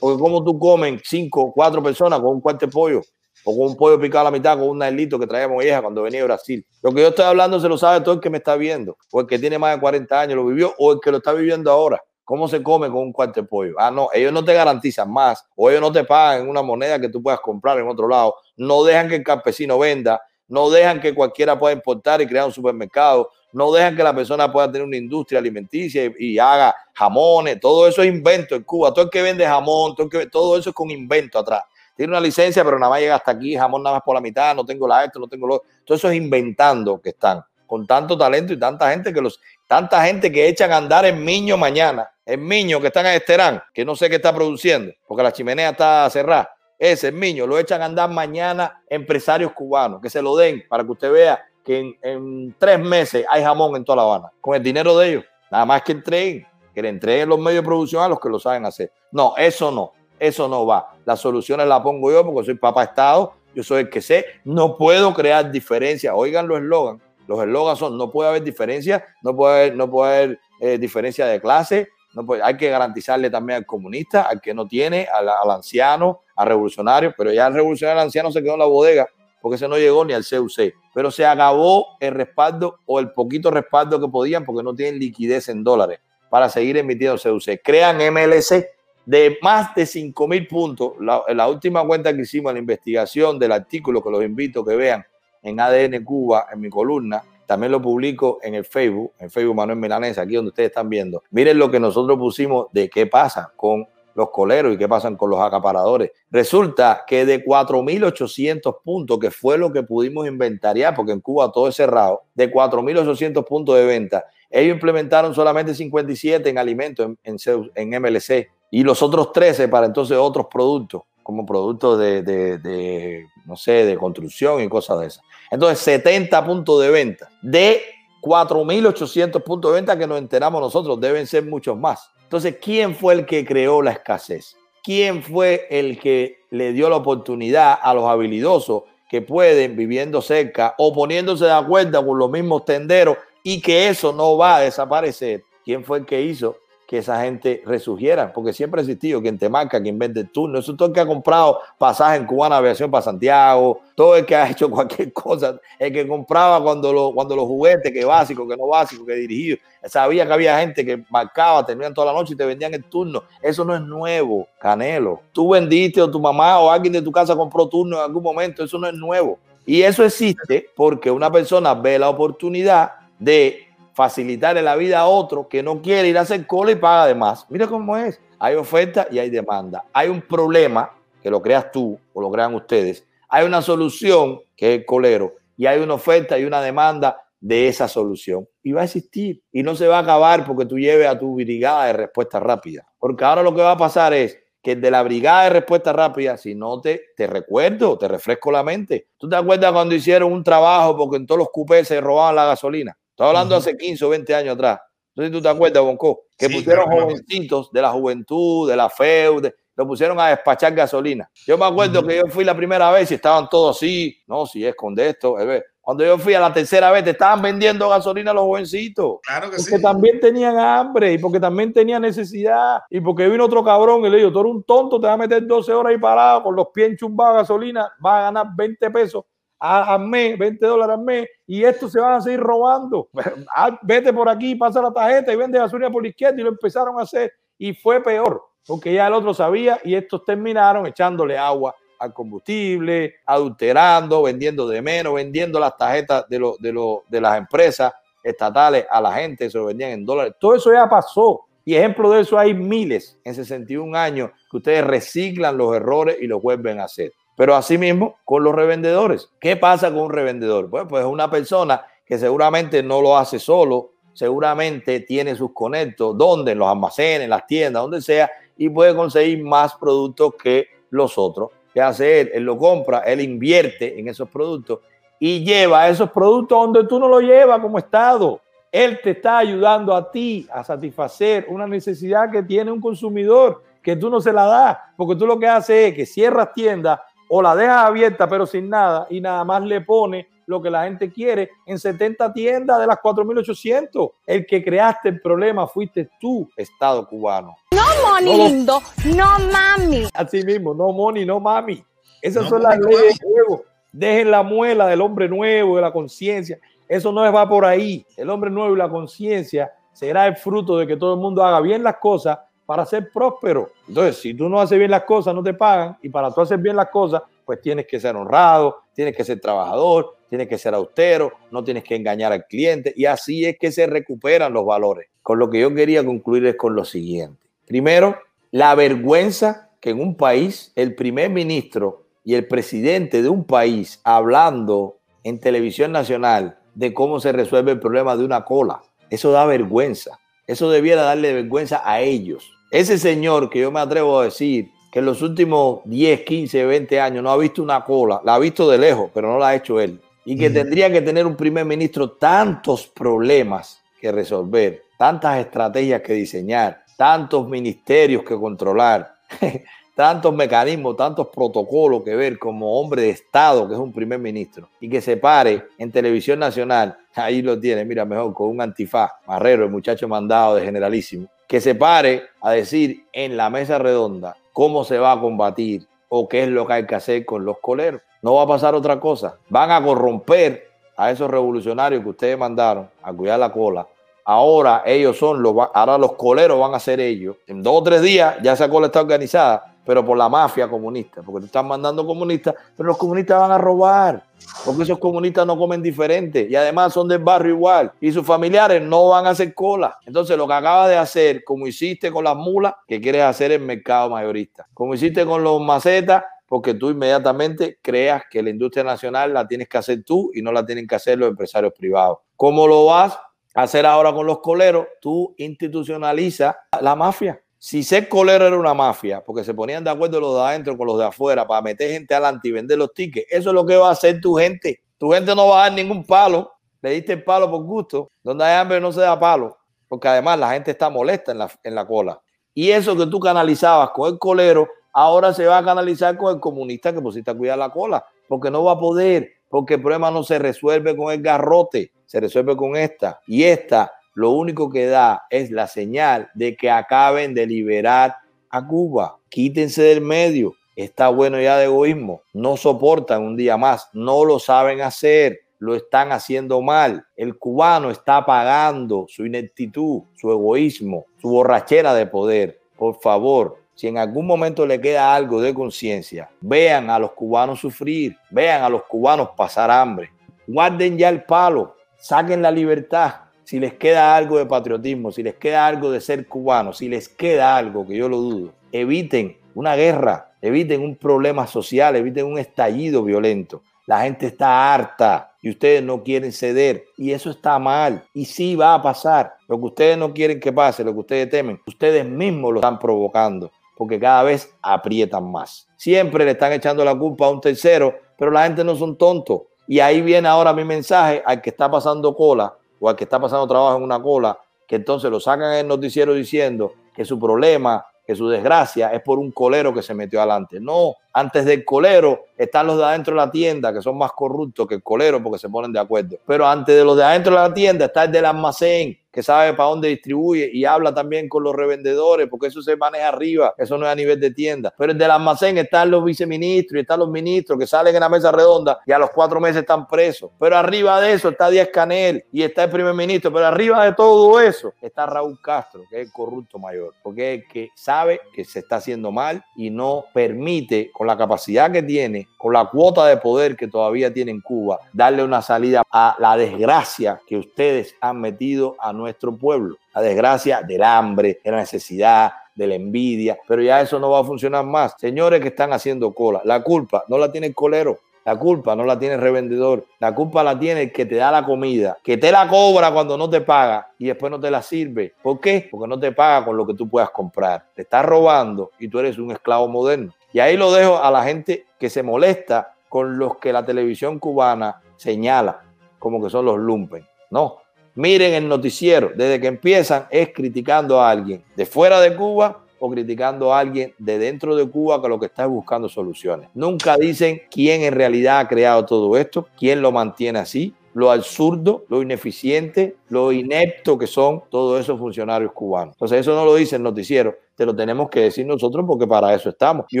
Porque 0.00 0.20
como 0.20 0.44
tú 0.44 0.58
comen 0.58 1.00
cinco, 1.04 1.52
cuatro 1.52 1.82
personas 1.82 2.20
con 2.20 2.30
un 2.30 2.40
cuarto 2.40 2.66
de 2.66 2.72
pollo 2.72 3.02
o 3.44 3.56
con 3.56 3.68
un 3.68 3.76
pollo 3.76 3.98
picado 4.00 4.22
a 4.26 4.30
la 4.30 4.36
mitad 4.36 4.58
con 4.58 4.68
un 4.68 4.78
nailito 4.78 5.18
que 5.18 5.26
traía 5.26 5.48
molleja 5.48 5.80
cuando 5.80 6.02
venía 6.02 6.20
de 6.20 6.26
Brasil. 6.26 6.66
Lo 6.82 6.92
que 6.92 7.02
yo 7.02 7.08
estoy 7.08 7.24
hablando 7.24 7.60
se 7.60 7.68
lo 7.68 7.78
sabe 7.78 8.00
todo 8.00 8.14
el 8.14 8.20
que 8.20 8.30
me 8.30 8.38
está 8.38 8.56
viendo, 8.56 8.96
o 9.12 9.20
el 9.20 9.26
que 9.26 9.38
tiene 9.38 9.58
más 9.58 9.74
de 9.74 9.80
40 9.80 10.20
años 10.20 10.36
lo 10.36 10.46
vivió, 10.46 10.74
o 10.78 10.92
el 10.92 11.00
que 11.00 11.10
lo 11.10 11.18
está 11.18 11.32
viviendo 11.32 11.70
ahora. 11.70 12.02
¿Cómo 12.28 12.46
se 12.46 12.62
come 12.62 12.88
con 12.88 12.98
un 12.98 13.10
cuarto 13.10 13.40
de 13.40 13.46
pollo? 13.46 13.72
Ah, 13.78 13.90
no, 13.90 14.10
ellos 14.12 14.30
no 14.34 14.44
te 14.44 14.52
garantizan 14.52 15.10
más 15.10 15.46
o 15.56 15.70
ellos 15.70 15.80
no 15.80 15.90
te 15.90 16.04
pagan 16.04 16.46
una 16.46 16.60
moneda 16.60 17.00
que 17.00 17.08
tú 17.08 17.22
puedas 17.22 17.40
comprar 17.40 17.78
en 17.78 17.88
otro 17.88 18.06
lado. 18.06 18.34
No 18.54 18.84
dejan 18.84 19.08
que 19.08 19.14
el 19.14 19.24
campesino 19.24 19.78
venda, 19.78 20.20
no 20.46 20.68
dejan 20.68 21.00
que 21.00 21.14
cualquiera 21.14 21.58
pueda 21.58 21.74
importar 21.74 22.20
y 22.20 22.26
crear 22.26 22.44
un 22.44 22.52
supermercado, 22.52 23.30
no 23.50 23.72
dejan 23.72 23.96
que 23.96 24.02
la 24.02 24.14
persona 24.14 24.52
pueda 24.52 24.70
tener 24.70 24.86
una 24.86 24.98
industria 24.98 25.38
alimenticia 25.38 26.12
y, 26.18 26.38
haga 26.38 26.76
jamones. 26.92 27.58
Todo 27.60 27.88
eso 27.88 28.02
es 28.02 28.08
invento 28.08 28.54
en 28.54 28.62
Cuba. 28.62 28.92
Todo 28.92 29.06
el 29.06 29.10
que 29.10 29.22
vende 29.22 29.46
jamón, 29.46 29.94
todo, 29.96 30.10
que, 30.10 30.26
todo 30.26 30.58
eso 30.58 30.68
es 30.68 30.76
con 30.76 30.90
invento 30.90 31.38
atrás. 31.38 31.62
Tiene 31.96 32.10
una 32.10 32.20
licencia, 32.20 32.62
pero 32.62 32.78
nada 32.78 32.90
más 32.90 33.00
llega 33.00 33.14
hasta 33.14 33.30
aquí, 33.30 33.56
jamón 33.56 33.82
nada 33.82 33.96
más 33.96 34.02
por 34.02 34.14
la 34.14 34.20
mitad, 34.20 34.54
no 34.54 34.66
tengo 34.66 34.86
la 34.86 35.02
esto, 35.02 35.18
no 35.18 35.28
tengo 35.28 35.46
lo. 35.46 35.62
Todo 35.82 35.96
eso 35.96 36.10
es 36.10 36.16
inventando 36.16 37.00
que 37.00 37.08
están 37.08 37.42
con 37.68 37.86
tanto 37.86 38.18
talento 38.18 38.52
y 38.52 38.58
tanta 38.58 38.90
gente 38.90 39.12
que 39.14 39.20
los 39.20 39.38
Tanta 39.68 40.02
gente 40.02 40.32
que 40.32 40.48
echan 40.48 40.72
a 40.72 40.78
andar 40.78 41.04
en 41.04 41.22
Miño 41.22 41.58
mañana, 41.58 42.10
en 42.24 42.42
Miño 42.42 42.80
que 42.80 42.86
están 42.86 43.04
en 43.04 43.12
Esterán, 43.12 43.62
que 43.74 43.84
no 43.84 43.94
sé 43.94 44.08
qué 44.08 44.16
está 44.16 44.34
produciendo, 44.34 44.94
porque 45.06 45.22
la 45.22 45.30
chimenea 45.30 45.68
está 45.68 46.08
cerrada. 46.08 46.50
Ese, 46.78 47.12
Miño, 47.12 47.46
lo 47.46 47.58
echan 47.58 47.82
a 47.82 47.84
andar 47.84 48.08
mañana 48.08 48.82
empresarios 48.88 49.52
cubanos, 49.52 50.00
que 50.00 50.08
se 50.08 50.22
lo 50.22 50.34
den 50.36 50.64
para 50.70 50.84
que 50.84 50.90
usted 50.90 51.12
vea 51.12 51.44
que 51.62 51.98
en, 52.00 52.56
tres 52.58 52.80
meses 52.80 53.26
hay 53.28 53.42
jamón 53.42 53.76
en 53.76 53.84
toda 53.84 53.96
La 53.96 54.02
Habana, 54.04 54.32
con 54.40 54.54
el 54.54 54.62
dinero 54.62 54.96
de 54.96 55.10
ellos. 55.10 55.24
Nada 55.50 55.66
más 55.66 55.82
que 55.82 55.92
entreguen, 55.92 56.46
que 56.74 56.80
le 56.80 56.88
entreguen 56.88 57.28
los 57.28 57.38
medios 57.38 57.62
de 57.62 57.66
producción 57.66 58.02
a 58.02 58.08
los 58.08 58.18
que 58.18 58.30
lo 58.30 58.40
saben 58.40 58.64
hacer. 58.64 58.90
No, 59.12 59.34
eso 59.36 59.70
no, 59.70 59.92
eso 60.18 60.48
no 60.48 60.64
va. 60.64 60.94
Las 61.04 61.20
soluciones 61.20 61.66
las 61.66 61.82
pongo 61.82 62.10
yo 62.10 62.24
porque 62.24 62.46
soy 62.46 62.54
papá 62.54 62.84
Estado, 62.84 63.34
yo 63.54 63.62
soy 63.62 63.82
el 63.82 63.90
que 63.90 64.00
sé, 64.00 64.24
no 64.44 64.78
puedo 64.78 65.12
crear 65.12 65.50
diferencias. 65.50 66.14
Oigan 66.16 66.48
los 66.48 66.58
eslogans 66.58 67.02
los 67.28 67.38
eslogans 67.40 67.78
son, 67.78 67.96
no 67.96 68.10
puede 68.10 68.30
haber 68.30 68.42
diferencia, 68.42 69.04
no 69.22 69.36
puede 69.36 69.54
haber, 69.54 69.76
no 69.76 69.90
puede 69.90 70.16
haber 70.16 70.40
eh, 70.60 70.78
diferencia 70.78 71.26
de 71.26 71.40
clase, 71.40 71.88
no 72.14 72.24
puede, 72.24 72.42
hay 72.42 72.56
que 72.56 72.70
garantizarle 72.70 73.28
también 73.28 73.58
al 73.58 73.66
comunista, 73.66 74.22
al 74.22 74.40
que 74.40 74.54
no 74.54 74.66
tiene, 74.66 75.06
al, 75.12 75.50
anciano, 75.50 76.22
al 76.34 76.48
revolucionario, 76.48 77.14
pero 77.16 77.30
ya 77.30 77.46
el 77.46 77.54
revolucionario, 77.54 78.00
el 78.00 78.06
anciano 78.06 78.32
se 78.32 78.42
quedó 78.42 78.54
en 78.54 78.60
la 78.60 78.64
bodega 78.64 79.06
porque 79.40 79.56
ese 79.56 79.68
no 79.68 79.76
llegó 79.76 80.04
ni 80.04 80.14
al 80.14 80.24
CUC. 80.24 80.74
Pero 80.94 81.10
se 81.10 81.24
acabó 81.24 81.96
el 82.00 82.14
respaldo 82.14 82.80
o 82.86 82.98
el 82.98 83.12
poquito 83.12 83.50
respaldo 83.50 84.00
que 84.00 84.08
podían 84.08 84.44
porque 84.44 84.64
no 84.64 84.74
tienen 84.74 84.98
liquidez 84.98 85.48
en 85.48 85.62
dólares 85.62 86.00
para 86.28 86.48
seguir 86.48 86.76
emitiendo 86.78 87.18
CUC. 87.18 87.60
Crean 87.62 87.98
MLC 87.98 88.68
de 89.06 89.38
más 89.42 89.74
de 89.74 89.86
5 89.86 90.28
mil 90.28 90.48
puntos. 90.48 90.94
La, 91.00 91.22
la 91.28 91.48
última 91.48 91.86
cuenta 91.86 92.14
que 92.14 92.22
hicimos 92.22 92.50
en 92.50 92.56
la 92.56 92.60
investigación 92.60 93.38
del 93.38 93.52
artículo, 93.52 94.02
que 94.02 94.10
los 94.10 94.24
invito 94.24 94.62
a 94.62 94.66
que 94.66 94.76
vean, 94.76 95.06
en 95.42 95.60
ADN 95.60 96.04
Cuba, 96.04 96.46
en 96.52 96.60
mi 96.60 96.70
columna. 96.70 97.22
También 97.46 97.72
lo 97.72 97.80
publico 97.80 98.38
en 98.42 98.54
el 98.54 98.64
Facebook, 98.64 99.12
en 99.18 99.30
Facebook 99.30 99.56
Manuel 99.56 99.78
Milanesa, 99.78 100.22
aquí 100.22 100.34
donde 100.34 100.50
ustedes 100.50 100.68
están 100.68 100.88
viendo. 100.88 101.22
Miren 101.30 101.58
lo 101.58 101.70
que 101.70 101.80
nosotros 101.80 102.18
pusimos 102.18 102.66
de 102.72 102.90
qué 102.90 103.06
pasa 103.06 103.52
con 103.56 103.86
los 104.18 104.30
coleros 104.30 104.74
y 104.74 104.76
qué 104.76 104.88
pasa 104.88 105.16
con 105.16 105.30
los 105.30 105.40
acaparadores. 105.40 106.10
Resulta 106.30 107.04
que 107.06 107.24
de 107.24 107.42
4.800 107.44 108.78
puntos, 108.82 109.18
que 109.18 109.30
fue 109.30 109.56
lo 109.56 109.72
que 109.72 109.84
pudimos 109.84 110.26
inventariar, 110.26 110.94
porque 110.94 111.12
en 111.12 111.20
Cuba 111.20 111.52
todo 111.52 111.68
es 111.68 111.76
cerrado, 111.76 112.22
de 112.34 112.52
4.800 112.52 113.46
puntos 113.46 113.76
de 113.76 113.86
venta, 113.86 114.24
ellos 114.50 114.74
implementaron 114.74 115.34
solamente 115.34 115.72
57 115.72 116.50
en 116.50 116.58
alimentos 116.58 117.10
en, 117.22 117.36
en, 117.74 118.02
MLC 118.02 118.48
y 118.70 118.82
los 118.82 119.02
otros 119.02 119.32
13 119.32 119.68
para 119.68 119.86
entonces 119.86 120.18
otros 120.18 120.46
productos, 120.50 121.02
como 121.22 121.46
productos 121.46 121.98
de, 121.98 122.22
de 122.22 123.24
no 123.48 123.56
sé, 123.56 123.86
de 123.86 123.96
construcción 123.96 124.62
y 124.62 124.68
cosas 124.68 125.00
de 125.00 125.06
esas. 125.06 125.24
Entonces, 125.50 125.78
70 125.80 126.44
puntos 126.44 126.82
de 126.82 126.90
venta. 126.90 127.30
De 127.40 127.80
4.800 128.20 129.42
puntos 129.42 129.72
de 129.72 129.76
venta 129.76 129.98
que 129.98 130.06
nos 130.06 130.18
enteramos 130.18 130.60
nosotros, 130.60 131.00
deben 131.00 131.26
ser 131.26 131.46
muchos 131.46 131.76
más. 131.76 132.10
Entonces, 132.24 132.56
¿quién 132.60 132.94
fue 132.94 133.14
el 133.14 133.26
que 133.26 133.46
creó 133.46 133.80
la 133.80 133.92
escasez? 133.92 134.54
¿Quién 134.84 135.22
fue 135.22 135.66
el 135.70 135.98
que 135.98 136.42
le 136.50 136.74
dio 136.74 136.90
la 136.90 136.96
oportunidad 136.96 137.78
a 137.82 137.94
los 137.94 138.04
habilidosos 138.04 138.82
que 139.08 139.22
pueden, 139.22 139.76
viviendo 139.76 140.20
cerca 140.20 140.74
o 140.76 140.92
poniéndose 140.92 141.46
de 141.46 141.52
acuerdo 141.52 142.04
con 142.06 142.18
los 142.18 142.30
mismos 142.30 142.66
tenderos 142.66 143.16
y 143.42 143.62
que 143.62 143.88
eso 143.88 144.12
no 144.12 144.36
va 144.36 144.56
a 144.56 144.60
desaparecer? 144.60 145.42
¿Quién 145.64 145.84
fue 145.84 145.98
el 145.98 146.04
que 146.04 146.20
hizo 146.20 146.58
que 146.88 146.96
esa 146.96 147.20
gente 147.20 147.62
resurgiera, 147.66 148.32
porque 148.32 148.54
siempre 148.54 148.80
ha 148.80 148.82
existido 148.82 149.20
quien 149.20 149.38
te 149.38 149.50
marca, 149.50 149.78
quien 149.78 149.98
vende 149.98 150.20
el 150.20 150.30
turno. 150.30 150.58
Eso 150.58 150.74
todo 150.74 150.88
el 150.88 150.94
que 150.94 151.00
ha 151.00 151.06
comprado 151.06 151.60
pasaje 151.76 152.16
en 152.16 152.24
Cubana 152.24 152.56
Aviación 152.56 152.90
para 152.90 153.02
Santiago, 153.02 153.82
todo 153.94 154.16
el 154.16 154.24
que 154.24 154.34
ha 154.34 154.48
hecho 154.50 154.70
cualquier 154.70 155.12
cosa, 155.12 155.60
el 155.78 155.92
que 155.92 156.08
compraba 156.08 156.62
cuando, 156.62 156.90
lo, 156.90 157.12
cuando 157.12 157.36
los 157.36 157.44
juguetes, 157.44 157.92
que 157.92 158.06
básico, 158.06 158.48
que 158.48 158.56
no 158.56 158.68
básico, 158.68 159.04
que 159.04 159.16
dirigido, 159.16 159.58
sabía 159.84 160.26
que 160.26 160.32
había 160.32 160.58
gente 160.60 160.82
que 160.82 161.04
marcaba, 161.10 161.66
terminaban 161.66 161.92
toda 161.92 162.10
la 162.10 162.18
noche 162.18 162.32
y 162.32 162.36
te 162.38 162.46
vendían 162.46 162.72
el 162.72 162.84
turno. 162.84 163.22
Eso 163.42 163.66
no 163.66 163.74
es 163.74 163.82
nuevo, 163.82 164.48
Canelo. 164.58 165.20
Tú 165.32 165.50
vendiste 165.50 166.00
o 166.00 166.10
tu 166.10 166.18
mamá 166.18 166.58
o 166.58 166.70
alguien 166.70 166.94
de 166.94 167.02
tu 167.02 167.12
casa 167.12 167.36
compró 167.36 167.68
turno 167.68 167.98
en 167.98 168.04
algún 168.04 168.22
momento, 168.22 168.64
eso 168.64 168.78
no 168.78 168.88
es 168.88 168.94
nuevo. 168.94 169.38
Y 169.66 169.82
eso 169.82 170.02
existe 170.06 170.70
porque 170.74 171.10
una 171.10 171.30
persona 171.30 171.74
ve 171.74 171.98
la 171.98 172.08
oportunidad 172.08 172.92
de 173.18 173.67
facilitarle 173.98 174.62
la 174.62 174.76
vida 174.76 175.00
a 175.00 175.06
otro 175.06 175.48
que 175.48 175.60
no 175.60 175.82
quiere 175.82 176.06
ir 176.06 176.16
a 176.18 176.20
hacer 176.20 176.46
cola 176.46 176.70
y 176.70 176.76
paga 176.76 177.08
de 177.08 177.16
más. 177.16 177.44
Mira 177.48 177.66
cómo 177.66 177.96
es. 177.96 178.20
Hay 178.38 178.54
oferta 178.54 179.08
y 179.10 179.18
hay 179.18 179.28
demanda. 179.28 179.86
Hay 179.92 180.08
un 180.08 180.22
problema 180.22 180.94
que 181.20 181.28
lo 181.28 181.42
creas 181.42 181.72
tú 181.72 181.98
o 182.12 182.20
lo 182.20 182.30
crean 182.30 182.54
ustedes. 182.54 183.04
Hay 183.28 183.44
una 183.44 183.60
solución 183.60 184.38
que 184.56 184.72
es 184.72 184.78
el 184.78 184.86
colero 184.86 185.34
y 185.56 185.66
hay 185.66 185.80
una 185.80 185.94
oferta 185.94 186.38
y 186.38 186.44
una 186.44 186.62
demanda 186.62 187.20
de 187.40 187.66
esa 187.66 187.88
solución. 187.88 188.46
Y 188.62 188.70
va 188.70 188.82
a 188.82 188.84
existir 188.84 189.42
y 189.50 189.64
no 189.64 189.74
se 189.74 189.88
va 189.88 189.96
a 189.96 190.02
acabar 190.02 190.46
porque 190.46 190.64
tú 190.64 190.78
lleves 190.78 191.08
a 191.08 191.18
tu 191.18 191.34
brigada 191.34 191.86
de 191.86 191.94
respuesta 191.94 192.38
rápida. 192.38 192.86
Porque 193.00 193.24
ahora 193.24 193.42
lo 193.42 193.52
que 193.52 193.62
va 193.62 193.72
a 193.72 193.76
pasar 193.76 194.14
es 194.14 194.38
que 194.62 194.76
de 194.76 194.92
la 194.92 195.02
brigada 195.02 195.42
de 195.42 195.50
respuesta 195.50 195.92
rápida, 195.92 196.36
si 196.36 196.54
no 196.54 196.80
te, 196.80 197.06
te 197.16 197.26
recuerdo, 197.26 197.98
te 197.98 198.06
refresco 198.06 198.52
la 198.52 198.62
mente. 198.62 199.08
¿Tú 199.16 199.28
te 199.28 199.34
acuerdas 199.34 199.72
cuando 199.72 199.96
hicieron 199.96 200.32
un 200.32 200.44
trabajo 200.44 200.96
porque 200.96 201.16
en 201.16 201.26
todos 201.26 201.40
los 201.40 201.48
cupés 201.50 201.88
se 201.88 202.00
robaban 202.00 202.36
la 202.36 202.44
gasolina? 202.44 202.96
Estoy 203.18 203.30
hablando 203.30 203.56
hace 203.56 203.76
15 203.76 204.04
o 204.04 204.10
20 204.10 204.32
años 204.32 204.54
atrás. 204.54 204.78
No 205.16 205.24
sé 205.24 205.28
si 205.28 205.32
tú 205.32 205.42
te 205.42 205.48
acuerdas, 205.48 205.82
Bonco, 205.82 206.26
que 206.38 206.48
pusieron 206.48 206.84
jovencitos 206.84 207.72
de 207.72 207.82
la 207.82 207.90
juventud, 207.90 208.70
de 208.70 208.76
la 208.76 208.88
FEU, 208.88 209.42
lo 209.74 209.86
pusieron 209.88 210.20
a 210.20 210.28
despachar 210.28 210.72
gasolina. 210.72 211.28
Yo 211.44 211.58
me 211.58 211.64
acuerdo 211.64 212.06
que 212.06 212.14
yo 212.18 212.22
fui 212.28 212.44
la 212.44 212.56
primera 212.56 212.92
vez 212.92 213.10
y 213.10 213.14
estaban 213.14 213.48
todos 213.48 213.76
así, 213.76 214.22
no, 214.28 214.46
si 214.46 214.64
es 214.64 214.76
con 214.76 214.96
esto. 215.00 215.34
Cuando 215.80 216.04
yo 216.04 216.16
fui 216.16 216.34
a 216.34 216.38
la 216.38 216.52
tercera 216.52 216.92
vez, 216.92 217.02
te 217.02 217.10
estaban 217.10 217.42
vendiendo 217.42 217.88
gasolina 217.88 218.30
a 218.30 218.34
los 218.34 218.44
jovencitos. 218.44 219.18
Claro 219.26 219.50
que 219.50 219.56
porque 219.56 219.80
también 219.80 220.20
tenían 220.20 220.56
hambre 220.56 221.14
y 221.14 221.18
porque 221.18 221.40
también 221.40 221.72
tenían 221.72 222.02
necesidad. 222.02 222.82
Y 222.88 223.00
porque 223.00 223.28
vino 223.28 223.46
otro 223.46 223.64
cabrón 223.64 224.06
y 224.06 224.10
le 224.10 224.18
dijo, 224.18 224.30
tú 224.30 224.42
eres 224.42 224.52
un 224.52 224.62
tonto, 224.62 225.00
te 225.00 225.08
vas 225.08 225.14
a 225.14 225.18
meter 225.18 225.44
12 225.44 225.72
horas 225.72 225.90
ahí 225.90 225.98
parado 225.98 226.44
con 226.44 226.54
los 226.54 226.68
pies 226.72 226.90
enchumbados 226.90 227.34
de 227.34 227.38
gasolina, 227.40 227.92
vas 227.98 228.20
a 228.20 228.22
ganar 228.22 228.46
20 228.56 228.90
pesos 228.92 229.24
al 229.58 230.06
mes, 230.06 230.38
20 230.38 230.66
dólares 230.66 230.96
al 230.96 231.04
mes, 231.04 231.28
y 231.46 231.64
esto 231.64 231.88
se 231.88 232.00
van 232.00 232.14
a 232.14 232.20
seguir 232.20 232.40
robando. 232.40 233.08
Ah, 233.54 233.78
vete 233.82 234.12
por 234.12 234.28
aquí, 234.28 234.54
pasa 234.54 234.80
la 234.80 234.92
tarjeta 234.92 235.32
y 235.32 235.36
vende 235.36 235.58
gasolina 235.58 235.90
por 235.90 236.02
la 236.02 236.08
izquierda 236.08 236.40
y 236.40 236.44
lo 236.44 236.50
empezaron 236.50 236.98
a 236.98 237.02
hacer 237.02 237.32
y 237.58 237.74
fue 237.74 238.02
peor, 238.02 238.42
porque 238.66 238.92
ya 238.92 239.06
el 239.06 239.14
otro 239.14 239.34
sabía 239.34 239.80
y 239.82 239.94
estos 239.94 240.24
terminaron 240.24 240.86
echándole 240.86 241.36
agua 241.36 241.74
al 241.98 242.12
combustible, 242.12 243.16
adulterando, 243.26 244.22
vendiendo 244.22 244.68
de 244.68 244.80
menos, 244.80 245.14
vendiendo 245.14 245.58
las 245.58 245.76
tarjetas 245.76 246.28
de, 246.28 246.38
de, 246.60 246.98
de 247.08 247.20
las 247.20 247.38
empresas 247.38 247.92
estatales 248.22 248.86
a 248.88 249.00
la 249.00 249.12
gente, 249.12 249.50
se 249.50 249.58
lo 249.58 249.66
vendían 249.66 249.90
en 249.90 250.04
dólares. 250.04 250.34
Todo 250.38 250.54
eso 250.54 250.72
ya 250.72 250.88
pasó. 250.88 251.44
Y 251.64 251.74
ejemplo 251.74 252.10
de 252.10 252.22
eso 252.22 252.38
hay 252.38 252.54
miles 252.54 253.18
en 253.24 253.34
61 253.34 253.96
años 253.96 254.30
que 254.50 254.56
ustedes 254.56 254.84
reciclan 254.84 255.58
los 255.58 255.74
errores 255.76 256.16
y 256.20 256.26
los 256.26 256.40
vuelven 256.40 256.80
a 256.80 256.84
hacer. 256.84 257.12
Pero 257.38 257.54
asimismo 257.54 258.16
con 258.24 258.42
los 258.42 258.52
revendedores. 258.52 259.30
¿Qué 259.38 259.54
pasa 259.54 259.92
con 259.92 260.00
un 260.00 260.10
revendedor? 260.10 260.68
Pues, 260.68 260.86
pues 260.88 261.04
es 261.04 261.08
una 261.08 261.30
persona 261.30 261.86
que 262.04 262.18
seguramente 262.18 262.82
no 262.82 263.00
lo 263.00 263.16
hace 263.16 263.38
solo, 263.38 263.92
seguramente 264.12 264.98
tiene 264.98 265.36
sus 265.36 265.52
conectos, 265.52 266.18
donde 266.18 266.56
los 266.56 266.66
almacenes, 266.66 267.22
en 267.22 267.30
las 267.30 267.46
tiendas, 267.46 267.80
donde 267.80 268.02
sea, 268.02 268.28
y 268.56 268.68
puede 268.68 268.92
conseguir 268.96 269.40
más 269.44 269.76
productos 269.76 270.34
que 270.34 270.66
los 270.90 271.16
otros. 271.16 271.50
¿Qué 271.72 271.80
hace 271.80 272.22
él? 272.22 272.30
Él 272.34 272.42
lo 272.42 272.58
compra, 272.58 272.98
él 273.00 273.20
invierte 273.20 274.00
en 274.00 274.08
esos 274.08 274.28
productos 274.28 274.80
y 275.20 275.44
lleva 275.44 275.88
esos 275.88 276.10
productos 276.10 276.58
donde 276.58 276.88
tú 276.88 276.98
no 276.98 277.06
lo 277.06 277.20
llevas 277.20 277.60
como 277.60 277.78
Estado. 277.78 278.40
Él 278.72 278.98
te 279.00 279.10
está 279.10 279.38
ayudando 279.38 279.94
a 279.94 280.10
ti 280.10 280.48
a 280.52 280.64
satisfacer 280.64 281.46
una 281.48 281.68
necesidad 281.68 282.32
que 282.32 282.42
tiene 282.42 282.72
un 282.72 282.80
consumidor 282.80 283.62
que 283.80 283.94
tú 283.94 284.10
no 284.10 284.20
se 284.20 284.32
la 284.32 284.44
das, 284.44 284.78
porque 284.96 285.16
tú 285.16 285.24
lo 285.24 285.38
que 285.38 285.46
haces 285.46 285.90
es 285.90 285.94
que 285.94 286.04
cierras 286.04 286.52
tiendas 286.52 286.98
o 287.28 287.42
la 287.42 287.54
dejas 287.54 287.86
abierta 287.86 288.28
pero 288.28 288.46
sin 288.46 288.68
nada 288.68 289.06
y 289.10 289.20
nada 289.20 289.44
más 289.44 289.62
le 289.62 289.80
pone 289.80 290.28
lo 290.46 290.62
que 290.62 290.70
la 290.70 290.84
gente 290.84 291.12
quiere 291.12 291.50
en 291.66 291.78
70 291.78 292.32
tiendas 292.32 292.80
de 292.80 292.86
las 292.86 292.96
4.800. 292.96 294.12
El 294.26 294.46
que 294.46 294.64
creaste 294.64 295.10
el 295.10 295.20
problema 295.20 295.66
fuiste 295.66 296.08
tú, 296.18 296.48
Estado 296.56 297.06
cubano. 297.06 297.54
No 297.70 297.82
money 298.10 298.48
lindo, 298.48 298.80
no 299.14 299.38
mami. 299.52 300.06
Así 300.14 300.42
mismo, 300.42 300.72
no 300.72 300.90
money, 300.90 301.26
no 301.26 301.38
mami. 301.38 301.84
Esas 302.22 302.48
son 302.48 302.62
las 302.62 302.78
leyes 302.78 303.18
de 303.18 303.26
juego. 303.26 303.64
Dejen 303.92 304.30
la 304.30 304.42
muela 304.42 304.86
del 304.86 305.02
hombre 305.02 305.28
nuevo, 305.28 305.76
de 305.76 305.82
la 305.82 305.92
conciencia. 305.92 306.58
Eso 306.88 307.12
no 307.12 307.30
va 307.30 307.46
por 307.46 307.66
ahí. 307.66 308.06
El 308.16 308.30
hombre 308.30 308.50
nuevo 308.50 308.74
y 308.74 308.78
la 308.78 308.88
conciencia 308.88 309.70
será 309.92 310.26
el 310.26 310.36
fruto 310.36 310.78
de 310.78 310.86
que 310.86 310.96
todo 310.96 311.14
el 311.14 311.20
mundo 311.20 311.44
haga 311.44 311.60
bien 311.60 311.82
las 311.82 311.96
cosas 311.98 312.38
para 312.68 312.84
ser 312.84 313.10
próspero. 313.10 313.72
Entonces, 313.88 314.18
si 314.18 314.34
tú 314.34 314.46
no 314.46 314.60
haces 314.60 314.78
bien 314.78 314.90
las 314.90 315.04
cosas, 315.04 315.34
no 315.34 315.42
te 315.42 315.54
pagan. 315.54 315.96
Y 316.02 316.10
para 316.10 316.30
tú 316.30 316.42
hacer 316.42 316.58
bien 316.58 316.76
las 316.76 316.90
cosas, 316.90 317.22
pues 317.46 317.62
tienes 317.62 317.86
que 317.86 317.98
ser 317.98 318.14
honrado, 318.14 318.82
tienes 318.92 319.16
que 319.16 319.24
ser 319.24 319.40
trabajador, 319.40 320.16
tienes 320.28 320.48
que 320.48 320.58
ser 320.58 320.74
austero, 320.74 321.32
no 321.50 321.64
tienes 321.64 321.82
que 321.82 321.96
engañar 321.96 322.30
al 322.30 322.44
cliente. 322.44 322.92
Y 322.94 323.06
así 323.06 323.46
es 323.46 323.56
que 323.58 323.72
se 323.72 323.86
recuperan 323.86 324.52
los 324.52 324.66
valores. 324.66 325.08
Con 325.22 325.38
lo 325.38 325.48
que 325.48 325.60
yo 325.60 325.74
quería 325.74 326.04
concluir 326.04 326.44
es 326.44 326.56
con 326.56 326.76
lo 326.76 326.84
siguiente. 326.84 327.40
Primero, 327.66 328.18
la 328.50 328.74
vergüenza 328.74 329.70
que 329.80 329.88
en 329.88 330.00
un 330.02 330.14
país 330.14 330.70
el 330.76 330.94
primer 330.94 331.30
ministro 331.30 332.04
y 332.22 332.34
el 332.34 332.46
presidente 332.46 333.22
de 333.22 333.30
un 333.30 333.44
país 333.44 333.98
hablando 334.04 334.98
en 335.24 335.40
televisión 335.40 335.90
nacional 335.90 336.58
de 336.74 336.92
cómo 336.92 337.18
se 337.18 337.32
resuelve 337.32 337.72
el 337.72 337.80
problema 337.80 338.14
de 338.14 338.26
una 338.26 338.44
cola. 338.44 338.82
Eso 339.08 339.32
da 339.32 339.46
vergüenza. 339.46 340.18
Eso 340.46 340.70
debiera 340.70 341.00
darle 341.00 341.32
vergüenza 341.32 341.80
a 341.82 342.02
ellos. 342.02 342.57
Ese 342.70 342.98
señor 342.98 343.48
que 343.48 343.60
yo 343.60 343.70
me 343.70 343.80
atrevo 343.80 344.20
a 344.20 344.24
decir 344.24 344.72
que 344.92 344.98
en 344.98 345.06
los 345.06 345.22
últimos 345.22 345.80
10, 345.86 346.20
15, 346.22 346.66
20 346.66 347.00
años 347.00 347.22
no 347.22 347.30
ha 347.30 347.36
visto 347.38 347.62
una 347.62 347.82
cola, 347.82 348.20
la 348.24 348.34
ha 348.34 348.38
visto 348.38 348.68
de 348.68 348.76
lejos, 348.76 349.10
pero 349.14 349.28
no 349.28 349.38
la 349.38 349.48
ha 349.48 349.54
hecho 349.54 349.80
él. 349.80 349.98
Y 350.26 350.36
que 350.36 350.50
tendría 350.50 350.92
que 350.92 351.00
tener 351.00 351.26
un 351.26 351.34
primer 351.34 351.64
ministro 351.64 352.10
tantos 352.10 352.86
problemas 352.86 353.82
que 353.98 354.12
resolver, 354.12 354.82
tantas 354.98 355.38
estrategias 355.38 356.02
que 356.02 356.12
diseñar, 356.12 356.84
tantos 356.98 357.48
ministerios 357.48 358.22
que 358.22 358.36
controlar, 358.36 359.14
tantos 359.94 360.34
mecanismos, 360.34 360.94
tantos 360.94 361.28
protocolos 361.28 362.04
que 362.04 362.14
ver 362.14 362.38
como 362.38 362.78
hombre 362.78 363.02
de 363.02 363.10
Estado, 363.10 363.66
que 363.66 363.74
es 363.74 363.80
un 363.80 363.92
primer 363.94 364.18
ministro, 364.18 364.68
y 364.78 364.90
que 364.90 365.00
se 365.00 365.16
pare 365.16 365.64
en 365.78 365.90
televisión 365.90 366.38
nacional, 366.38 366.98
ahí 367.14 367.40
lo 367.40 367.58
tiene, 367.58 367.86
mira, 367.86 368.04
mejor 368.04 368.34
con 368.34 368.50
un 368.50 368.60
antifaz, 368.60 369.10
marrero, 369.26 369.64
el 369.64 369.70
muchacho 369.70 370.06
mandado 370.06 370.56
de 370.56 370.64
generalísimo, 370.64 371.28
que 371.48 371.60
se 371.60 371.74
pare 371.74 372.24
a 372.42 372.52
decir 372.52 373.06
en 373.12 373.36
la 373.36 373.50
mesa 373.50 373.78
redonda 373.78 374.36
cómo 374.52 374.84
se 374.84 374.98
va 374.98 375.12
a 375.12 375.20
combatir 375.20 375.88
o 376.08 376.28
qué 376.28 376.44
es 376.44 376.48
lo 376.48 376.66
que 376.66 376.74
hay 376.74 376.86
que 376.86 376.94
hacer 376.94 377.24
con 377.24 377.44
los 377.44 377.58
coleros. 377.58 378.02
No 378.22 378.34
va 378.34 378.42
a 378.42 378.46
pasar 378.46 378.74
otra 378.74 379.00
cosa. 379.00 379.38
Van 379.48 379.70
a 379.70 379.82
corromper 379.82 380.68
a 380.96 381.10
esos 381.10 381.30
revolucionarios 381.30 382.02
que 382.02 382.10
ustedes 382.10 382.38
mandaron 382.38 382.90
a 383.02 383.12
cuidar 383.12 383.38
la 383.38 383.50
cola. 383.50 383.86
Ahora 384.24 384.82
ellos 384.84 385.16
son 385.16 385.42
los, 385.42 385.54
ahora 385.72 385.96
los 385.96 386.12
coleros 386.12 386.60
van 386.60 386.74
a 386.74 386.80
ser 386.80 387.00
ellos. 387.00 387.36
En 387.46 387.62
dos 387.62 387.76
o 387.76 387.82
tres 387.82 388.02
días 388.02 388.36
ya 388.42 388.52
esa 388.52 388.68
cola 388.68 388.86
está 388.86 389.00
organizada 389.00 389.67
pero 389.88 390.04
por 390.04 390.18
la 390.18 390.28
mafia 390.28 390.68
comunista, 390.68 391.22
porque 391.22 391.40
te 391.40 391.46
están 391.46 391.66
mandando 391.66 392.06
comunistas, 392.06 392.54
pero 392.76 392.88
los 392.88 392.98
comunistas 392.98 393.40
van 393.40 393.52
a 393.52 393.56
robar, 393.56 394.22
porque 394.62 394.82
esos 394.82 394.98
comunistas 394.98 395.46
no 395.46 395.56
comen 395.56 395.82
diferente 395.82 396.46
y 396.46 396.54
además 396.56 396.92
son 396.92 397.08
del 397.08 397.20
barrio 397.20 397.54
igual 397.54 397.92
y 397.98 398.12
sus 398.12 398.26
familiares 398.26 398.82
no 398.82 399.08
van 399.08 399.26
a 399.26 399.30
hacer 399.30 399.54
cola. 399.54 399.96
Entonces 400.04 400.36
lo 400.36 400.46
que 400.46 400.52
acabas 400.52 400.90
de 400.90 400.98
hacer, 400.98 401.42
como 401.42 401.66
hiciste 401.66 402.12
con 402.12 402.24
las 402.24 402.36
mulas, 402.36 402.74
que 402.86 403.00
quieres 403.00 403.22
hacer 403.22 403.50
el 403.50 403.62
mercado 403.62 404.10
mayorista, 404.10 404.68
como 404.74 404.92
hiciste 404.92 405.24
con 405.24 405.42
los 405.42 405.58
macetas, 405.62 406.22
porque 406.46 406.74
tú 406.74 406.90
inmediatamente 406.90 407.78
creas 407.80 408.24
que 408.30 408.42
la 408.42 408.50
industria 408.50 408.84
nacional 408.84 409.32
la 409.32 409.48
tienes 409.48 409.70
que 409.70 409.78
hacer 409.78 410.04
tú 410.04 410.30
y 410.34 410.42
no 410.42 410.52
la 410.52 410.66
tienen 410.66 410.86
que 410.86 410.96
hacer 410.96 411.18
los 411.18 411.30
empresarios 411.30 411.72
privados. 411.72 412.18
¿Cómo 412.36 412.66
lo 412.66 412.84
vas 412.84 413.18
a 413.54 413.62
hacer 413.62 413.86
ahora 413.86 414.12
con 414.12 414.26
los 414.26 414.40
coleros? 414.40 414.86
Tú 415.00 415.34
institucionalizas 415.38 416.56
la 416.78 416.94
mafia. 416.94 417.40
Si 417.60 417.82
ser 417.82 418.08
colero 418.08 418.46
era 418.46 418.56
una 418.56 418.72
mafia, 418.72 419.20
porque 419.24 419.42
se 419.42 419.52
ponían 419.52 419.82
de 419.82 419.90
acuerdo 419.90 420.20
los 420.20 420.36
de 420.36 420.42
adentro 420.42 420.78
con 420.78 420.86
los 420.86 420.96
de 420.96 421.06
afuera 421.06 421.44
para 421.44 421.60
meter 421.60 421.90
gente 421.90 422.14
adelante 422.14 422.48
y 422.48 422.52
vender 422.52 422.78
los 422.78 422.94
tickets, 422.94 423.26
eso 423.30 423.50
es 423.50 423.54
lo 423.54 423.66
que 423.66 423.76
va 423.76 423.88
a 423.88 423.92
hacer 423.92 424.20
tu 424.20 424.34
gente. 424.34 424.80
Tu 424.96 425.10
gente 425.10 425.34
no 425.34 425.48
va 425.48 425.60
a 425.60 425.68
dar 425.68 425.72
ningún 425.72 426.04
palo. 426.04 426.52
Le 426.80 426.90
diste 426.90 427.14
el 427.14 427.24
palo 427.24 427.50
por 427.50 427.64
gusto. 427.64 428.10
Donde 428.22 428.44
hay 428.44 428.56
hambre 428.56 428.80
no 428.80 428.92
se 428.92 429.00
da 429.00 429.18
palo. 429.18 429.56
Porque 429.88 430.06
además 430.06 430.38
la 430.38 430.52
gente 430.52 430.70
está 430.70 430.88
molesta 430.88 431.32
en 431.32 431.38
la, 431.38 431.50
en 431.64 431.74
la 431.74 431.84
cola. 431.84 432.20
Y 432.54 432.70
eso 432.70 432.96
que 432.96 433.06
tú 433.06 433.18
canalizabas 433.18 433.90
con 433.90 434.12
el 434.12 434.18
colero, 434.18 434.68
ahora 434.92 435.32
se 435.32 435.46
va 435.46 435.58
a 435.58 435.64
canalizar 435.64 436.16
con 436.16 436.34
el 436.34 436.40
comunista 436.40 436.92
que 436.92 437.00
pusiste 437.00 437.30
a 437.30 437.34
cuidar 437.34 437.58
la 437.58 437.70
cola. 437.70 438.04
Porque 438.28 438.50
no 438.50 438.62
va 438.62 438.72
a 438.72 438.78
poder. 438.78 439.32
Porque 439.48 439.74
el 439.74 439.80
problema 439.80 440.10
no 440.12 440.22
se 440.22 440.38
resuelve 440.38 440.96
con 440.96 441.12
el 441.12 441.22
garrote. 441.22 441.92
Se 442.06 442.20
resuelve 442.20 442.56
con 442.56 442.76
esta. 442.76 443.20
Y 443.26 443.42
esta 443.42 443.92
lo 444.18 444.32
único 444.32 444.68
que 444.68 444.86
da 444.86 445.26
es 445.30 445.52
la 445.52 445.68
señal 445.68 446.28
de 446.34 446.56
que 446.56 446.72
acaben 446.72 447.34
de 447.34 447.46
liberar 447.46 448.16
a 448.50 448.66
Cuba. 448.66 449.16
Quítense 449.28 449.80
del 449.80 450.00
medio. 450.00 450.54
Está 450.74 451.08
bueno 451.08 451.40
ya 451.40 451.56
de 451.56 451.66
egoísmo. 451.66 452.22
No 452.32 452.56
soportan 452.56 453.22
un 453.22 453.36
día 453.36 453.56
más. 453.56 453.88
No 453.92 454.24
lo 454.24 454.40
saben 454.40 454.80
hacer. 454.80 455.42
Lo 455.60 455.76
están 455.76 456.10
haciendo 456.10 456.60
mal. 456.60 457.06
El 457.16 457.38
cubano 457.38 457.92
está 457.92 458.26
pagando 458.26 459.06
su 459.08 459.24
ineptitud, 459.24 460.02
su 460.16 460.32
egoísmo, 460.32 461.04
su 461.22 461.28
borrachera 461.28 461.94
de 461.94 462.06
poder. 462.06 462.58
Por 462.76 462.98
favor, 463.00 463.58
si 463.76 463.86
en 463.86 463.98
algún 463.98 464.26
momento 464.26 464.66
le 464.66 464.80
queda 464.80 465.14
algo 465.14 465.40
de 465.40 465.54
conciencia, 465.54 466.28
vean 466.40 466.90
a 466.90 466.98
los 466.98 467.12
cubanos 467.12 467.60
sufrir, 467.60 468.16
vean 468.30 468.64
a 468.64 468.68
los 468.68 468.82
cubanos 468.82 469.28
pasar 469.36 469.70
hambre. 469.70 470.10
Guarden 470.48 470.98
ya 470.98 471.08
el 471.08 471.22
palo, 471.22 471.76
saquen 471.98 472.42
la 472.42 472.50
libertad, 472.50 473.27
si 473.48 473.58
les 473.58 473.72
queda 473.72 474.14
algo 474.14 474.36
de 474.36 474.44
patriotismo, 474.44 475.10
si 475.10 475.22
les 475.22 475.36
queda 475.36 475.66
algo 475.66 475.90
de 475.90 476.02
ser 476.02 476.28
cubano, 476.28 476.74
si 476.74 476.86
les 476.86 477.08
queda 477.08 477.56
algo, 477.56 477.86
que 477.86 477.96
yo 477.96 478.06
lo 478.06 478.18
dudo, 478.18 478.52
eviten 478.72 479.38
una 479.54 479.74
guerra, 479.74 480.32
eviten 480.42 480.82
un 480.82 480.96
problema 480.96 481.46
social, 481.46 481.96
eviten 481.96 482.26
un 482.26 482.36
estallido 482.36 483.02
violento. 483.02 483.62
La 483.86 484.02
gente 484.02 484.26
está 484.26 484.74
harta 484.74 485.32
y 485.40 485.48
ustedes 485.48 485.82
no 485.82 486.02
quieren 486.02 486.30
ceder 486.30 486.84
y 486.98 487.12
eso 487.12 487.30
está 487.30 487.58
mal 487.58 488.04
y 488.12 488.26
sí 488.26 488.54
va 488.54 488.74
a 488.74 488.82
pasar. 488.82 489.36
Lo 489.48 489.58
que 489.58 489.64
ustedes 489.64 489.96
no 489.96 490.12
quieren 490.12 490.40
que 490.40 490.52
pase, 490.52 490.84
lo 490.84 490.92
que 490.92 491.00
ustedes 491.00 491.30
temen, 491.30 491.58
ustedes 491.66 492.04
mismos 492.04 492.52
lo 492.52 492.58
están 492.58 492.78
provocando 492.78 493.50
porque 493.78 493.98
cada 493.98 494.24
vez 494.24 494.54
aprietan 494.60 495.32
más. 495.32 495.66
Siempre 495.78 496.26
le 496.26 496.32
están 496.32 496.52
echando 496.52 496.84
la 496.84 496.94
culpa 496.94 497.24
a 497.24 497.30
un 497.30 497.40
tercero, 497.40 497.94
pero 498.18 498.30
la 498.30 498.44
gente 498.44 498.62
no 498.62 498.76
son 498.76 498.98
tontos. 498.98 499.40
Y 499.66 499.80
ahí 499.80 500.02
viene 500.02 500.28
ahora 500.28 500.52
mi 500.52 500.64
mensaje 500.64 501.22
al 501.24 501.40
que 501.40 501.48
está 501.48 501.70
pasando 501.70 502.14
cola 502.14 502.54
o 502.80 502.88
al 502.88 502.96
que 502.96 503.04
está 503.04 503.20
pasando 503.20 503.46
trabajo 503.46 503.76
en 503.76 503.82
una 503.82 504.00
cola, 504.00 504.38
que 504.66 504.76
entonces 504.76 505.10
lo 505.10 505.20
sacan 505.20 505.52
en 505.54 505.58
el 505.60 505.68
noticiero 505.68 506.14
diciendo 506.14 506.72
que 506.94 507.04
su 507.04 507.18
problema 507.18 507.84
que 508.08 508.16
su 508.16 508.26
desgracia 508.26 508.88
es 508.88 509.02
por 509.02 509.18
un 509.18 509.30
colero 509.32 509.74
que 509.74 509.82
se 509.82 509.92
metió 509.92 510.18
adelante. 510.18 510.58
No, 510.58 510.94
antes 511.12 511.44
del 511.44 511.62
colero 511.62 512.24
están 512.38 512.66
los 512.66 512.78
de 512.78 512.84
adentro 512.84 513.12
de 513.12 513.18
la 513.18 513.30
tienda, 513.30 513.70
que 513.70 513.82
son 513.82 513.98
más 513.98 514.12
corruptos 514.12 514.66
que 514.66 514.76
el 514.76 514.82
colero 514.82 515.22
porque 515.22 515.38
se 515.38 515.50
ponen 515.50 515.74
de 515.74 515.78
acuerdo. 515.78 516.16
Pero 516.26 516.46
antes 516.46 516.74
de 516.74 516.82
los 516.84 516.96
de 516.96 517.04
adentro 517.04 517.34
de 517.36 517.42
la 517.46 517.52
tienda 517.52 517.84
está 517.84 518.04
el 518.04 518.12
del 518.12 518.24
almacén, 518.24 518.96
que 519.18 519.22
sabe 519.24 519.52
para 519.52 519.70
dónde 519.70 519.88
distribuye 519.88 520.48
y 520.52 520.64
habla 520.64 520.94
también 520.94 521.28
con 521.28 521.42
los 521.42 521.52
revendedores, 521.52 522.28
porque 522.28 522.46
eso 522.46 522.62
se 522.62 522.76
maneja 522.76 523.08
arriba, 523.08 523.52
eso 523.58 523.76
no 523.76 523.84
es 523.84 523.90
a 523.90 523.96
nivel 523.96 524.20
de 524.20 524.30
tienda. 524.30 524.72
Pero 524.78 524.92
el 524.92 524.98
del 524.98 525.10
almacén 525.10 525.58
están 525.58 525.90
los 525.90 526.04
viceministros 526.04 526.78
y 526.78 526.82
están 526.82 527.00
los 527.00 527.10
ministros 527.10 527.58
que 527.58 527.66
salen 527.66 527.96
en 527.96 528.00
la 528.00 528.08
mesa 528.08 528.30
redonda 528.30 528.78
y 528.86 528.92
a 528.92 528.98
los 529.00 529.10
cuatro 529.10 529.40
meses 529.40 529.62
están 529.62 529.88
presos. 529.88 530.30
Pero 530.38 530.56
arriba 530.56 531.00
de 531.00 531.14
eso 531.14 531.30
está 531.30 531.50
Díaz 531.50 531.68
Canel 531.72 532.26
y 532.30 532.44
está 532.44 532.62
el 532.62 532.70
primer 532.70 532.94
ministro. 532.94 533.32
Pero 533.32 533.46
arriba 533.46 533.84
de 533.84 533.92
todo 533.94 534.40
eso 534.40 534.72
está 534.80 535.04
Raúl 535.04 535.36
Castro, 535.42 535.82
que 535.90 536.00
es 536.00 536.06
el 536.06 536.12
corrupto 536.12 536.60
mayor, 536.60 536.94
porque 537.02 537.34
es 537.34 537.40
el 537.40 537.48
que 537.48 537.68
sabe 537.74 538.20
que 538.32 538.44
se 538.44 538.60
está 538.60 538.76
haciendo 538.76 539.10
mal 539.10 539.44
y 539.56 539.70
no 539.70 540.04
permite, 540.14 540.92
con 540.92 541.08
la 541.08 541.18
capacidad 541.18 541.72
que 541.72 541.82
tiene, 541.82 542.28
con 542.38 542.52
la 542.52 542.66
cuota 542.66 543.04
de 543.06 543.16
poder 543.16 543.56
que 543.56 543.66
todavía 543.66 544.14
tiene 544.14 544.30
en 544.30 544.42
Cuba, 544.42 544.78
darle 544.92 545.24
una 545.24 545.42
salida 545.42 545.82
a 545.90 546.14
la 546.20 546.36
desgracia 546.36 547.20
que 547.26 547.36
ustedes 547.36 547.96
han 548.00 548.20
metido 548.20 548.76
a 548.78 548.92
nuestro 549.08 549.34
pueblo. 549.36 549.76
La 549.94 550.02
desgracia 550.02 550.62
del 550.62 550.82
hambre, 550.82 551.40
de 551.42 551.50
la 551.50 551.58
necesidad, 551.58 552.32
de 552.54 552.66
la 552.66 552.74
envidia, 552.74 553.38
pero 553.46 553.62
ya 553.62 553.80
eso 553.80 553.98
no 553.98 554.10
va 554.10 554.20
a 554.20 554.24
funcionar 554.24 554.64
más. 554.64 554.94
Señores 554.98 555.40
que 555.40 555.48
están 555.48 555.72
haciendo 555.72 556.12
cola, 556.12 556.40
la 556.44 556.62
culpa 556.62 557.04
no 557.08 557.16
la 557.16 557.30
tiene 557.30 557.48
el 557.48 557.54
colero, 557.54 557.98
la 558.24 558.36
culpa 558.36 558.76
no 558.76 558.84
la 558.84 558.98
tiene 558.98 559.14
el 559.14 559.20
revendedor, 559.20 559.86
la 560.00 560.14
culpa 560.14 560.42
la 560.42 560.58
tiene 560.58 560.82
el 560.82 560.92
que 560.92 561.06
te 561.06 561.14
da 561.14 561.30
la 561.30 561.44
comida, 561.44 561.96
que 562.02 562.18
te 562.18 562.30
la 562.30 562.46
cobra 562.48 562.92
cuando 562.92 563.16
no 563.16 563.30
te 563.30 563.40
paga 563.40 563.88
y 563.98 564.06
después 564.06 564.30
no 564.30 564.38
te 564.38 564.50
la 564.50 564.60
sirve. 564.60 565.14
¿Por 565.22 565.40
qué? 565.40 565.68
Porque 565.70 565.88
no 565.88 565.98
te 565.98 566.12
paga 566.12 566.44
con 566.44 566.56
lo 566.56 566.66
que 566.66 566.74
tú 566.74 566.88
puedas 566.88 567.10
comprar. 567.10 567.64
Te 567.74 567.82
está 567.82 568.02
robando 568.02 568.72
y 568.78 568.88
tú 568.88 568.98
eres 568.98 569.18
un 569.18 569.30
esclavo 569.30 569.68
moderno. 569.68 570.12
Y 570.32 570.40
ahí 570.40 570.56
lo 570.56 570.72
dejo 570.72 570.98
a 570.98 571.10
la 571.10 571.22
gente 571.22 571.64
que 571.78 571.88
se 571.88 572.02
molesta 572.02 572.74
con 572.88 573.18
los 573.18 573.38
que 573.38 573.52
la 573.52 573.64
televisión 573.64 574.18
cubana 574.18 574.82
señala 574.96 575.62
como 575.98 576.22
que 576.22 576.28
son 576.28 576.44
los 576.44 576.58
lumpen. 576.58 577.06
No, 577.30 577.58
miren 577.98 578.32
el 578.32 578.48
noticiero, 578.48 579.10
desde 579.12 579.40
que 579.40 579.48
empiezan 579.48 580.06
es 580.08 580.28
criticando 580.32 581.00
a 581.00 581.10
alguien 581.10 581.42
de 581.56 581.66
fuera 581.66 582.00
de 582.00 582.14
Cuba 582.14 582.64
o 582.78 582.88
criticando 582.88 583.52
a 583.52 583.58
alguien 583.58 583.92
de 583.98 584.20
dentro 584.20 584.54
de 584.54 584.70
Cuba 584.70 585.02
que 585.02 585.08
lo 585.08 585.18
que 585.18 585.26
está 585.26 585.42
es 585.42 585.48
buscando 585.48 585.88
soluciones. 585.88 586.48
Nunca 586.54 586.96
dicen 586.96 587.42
quién 587.50 587.82
en 587.82 587.92
realidad 587.92 588.38
ha 588.38 588.46
creado 588.46 588.86
todo 588.86 589.16
esto, 589.16 589.48
quién 589.58 589.82
lo 589.82 589.90
mantiene 589.90 590.38
así, 590.38 590.72
lo 590.98 591.12
absurdo, 591.12 591.84
lo 591.88 592.02
ineficiente, 592.02 592.96
lo 593.08 593.30
inepto 593.30 593.96
que 593.96 594.08
son 594.08 594.42
todos 594.50 594.80
esos 594.80 594.98
funcionarios 594.98 595.52
cubanos. 595.52 595.94
Entonces 595.94 596.18
eso 596.18 596.34
no 596.34 596.44
lo 596.44 596.56
dice 596.56 596.74
el 596.74 596.82
noticiero, 596.82 597.36
te 597.54 597.64
lo 597.64 597.76
tenemos 597.76 598.10
que 598.10 598.18
decir 598.18 598.44
nosotros 598.44 598.84
porque 598.84 599.06
para 599.06 599.32
eso 599.32 599.48
estamos. 599.48 599.86
Y 599.90 600.00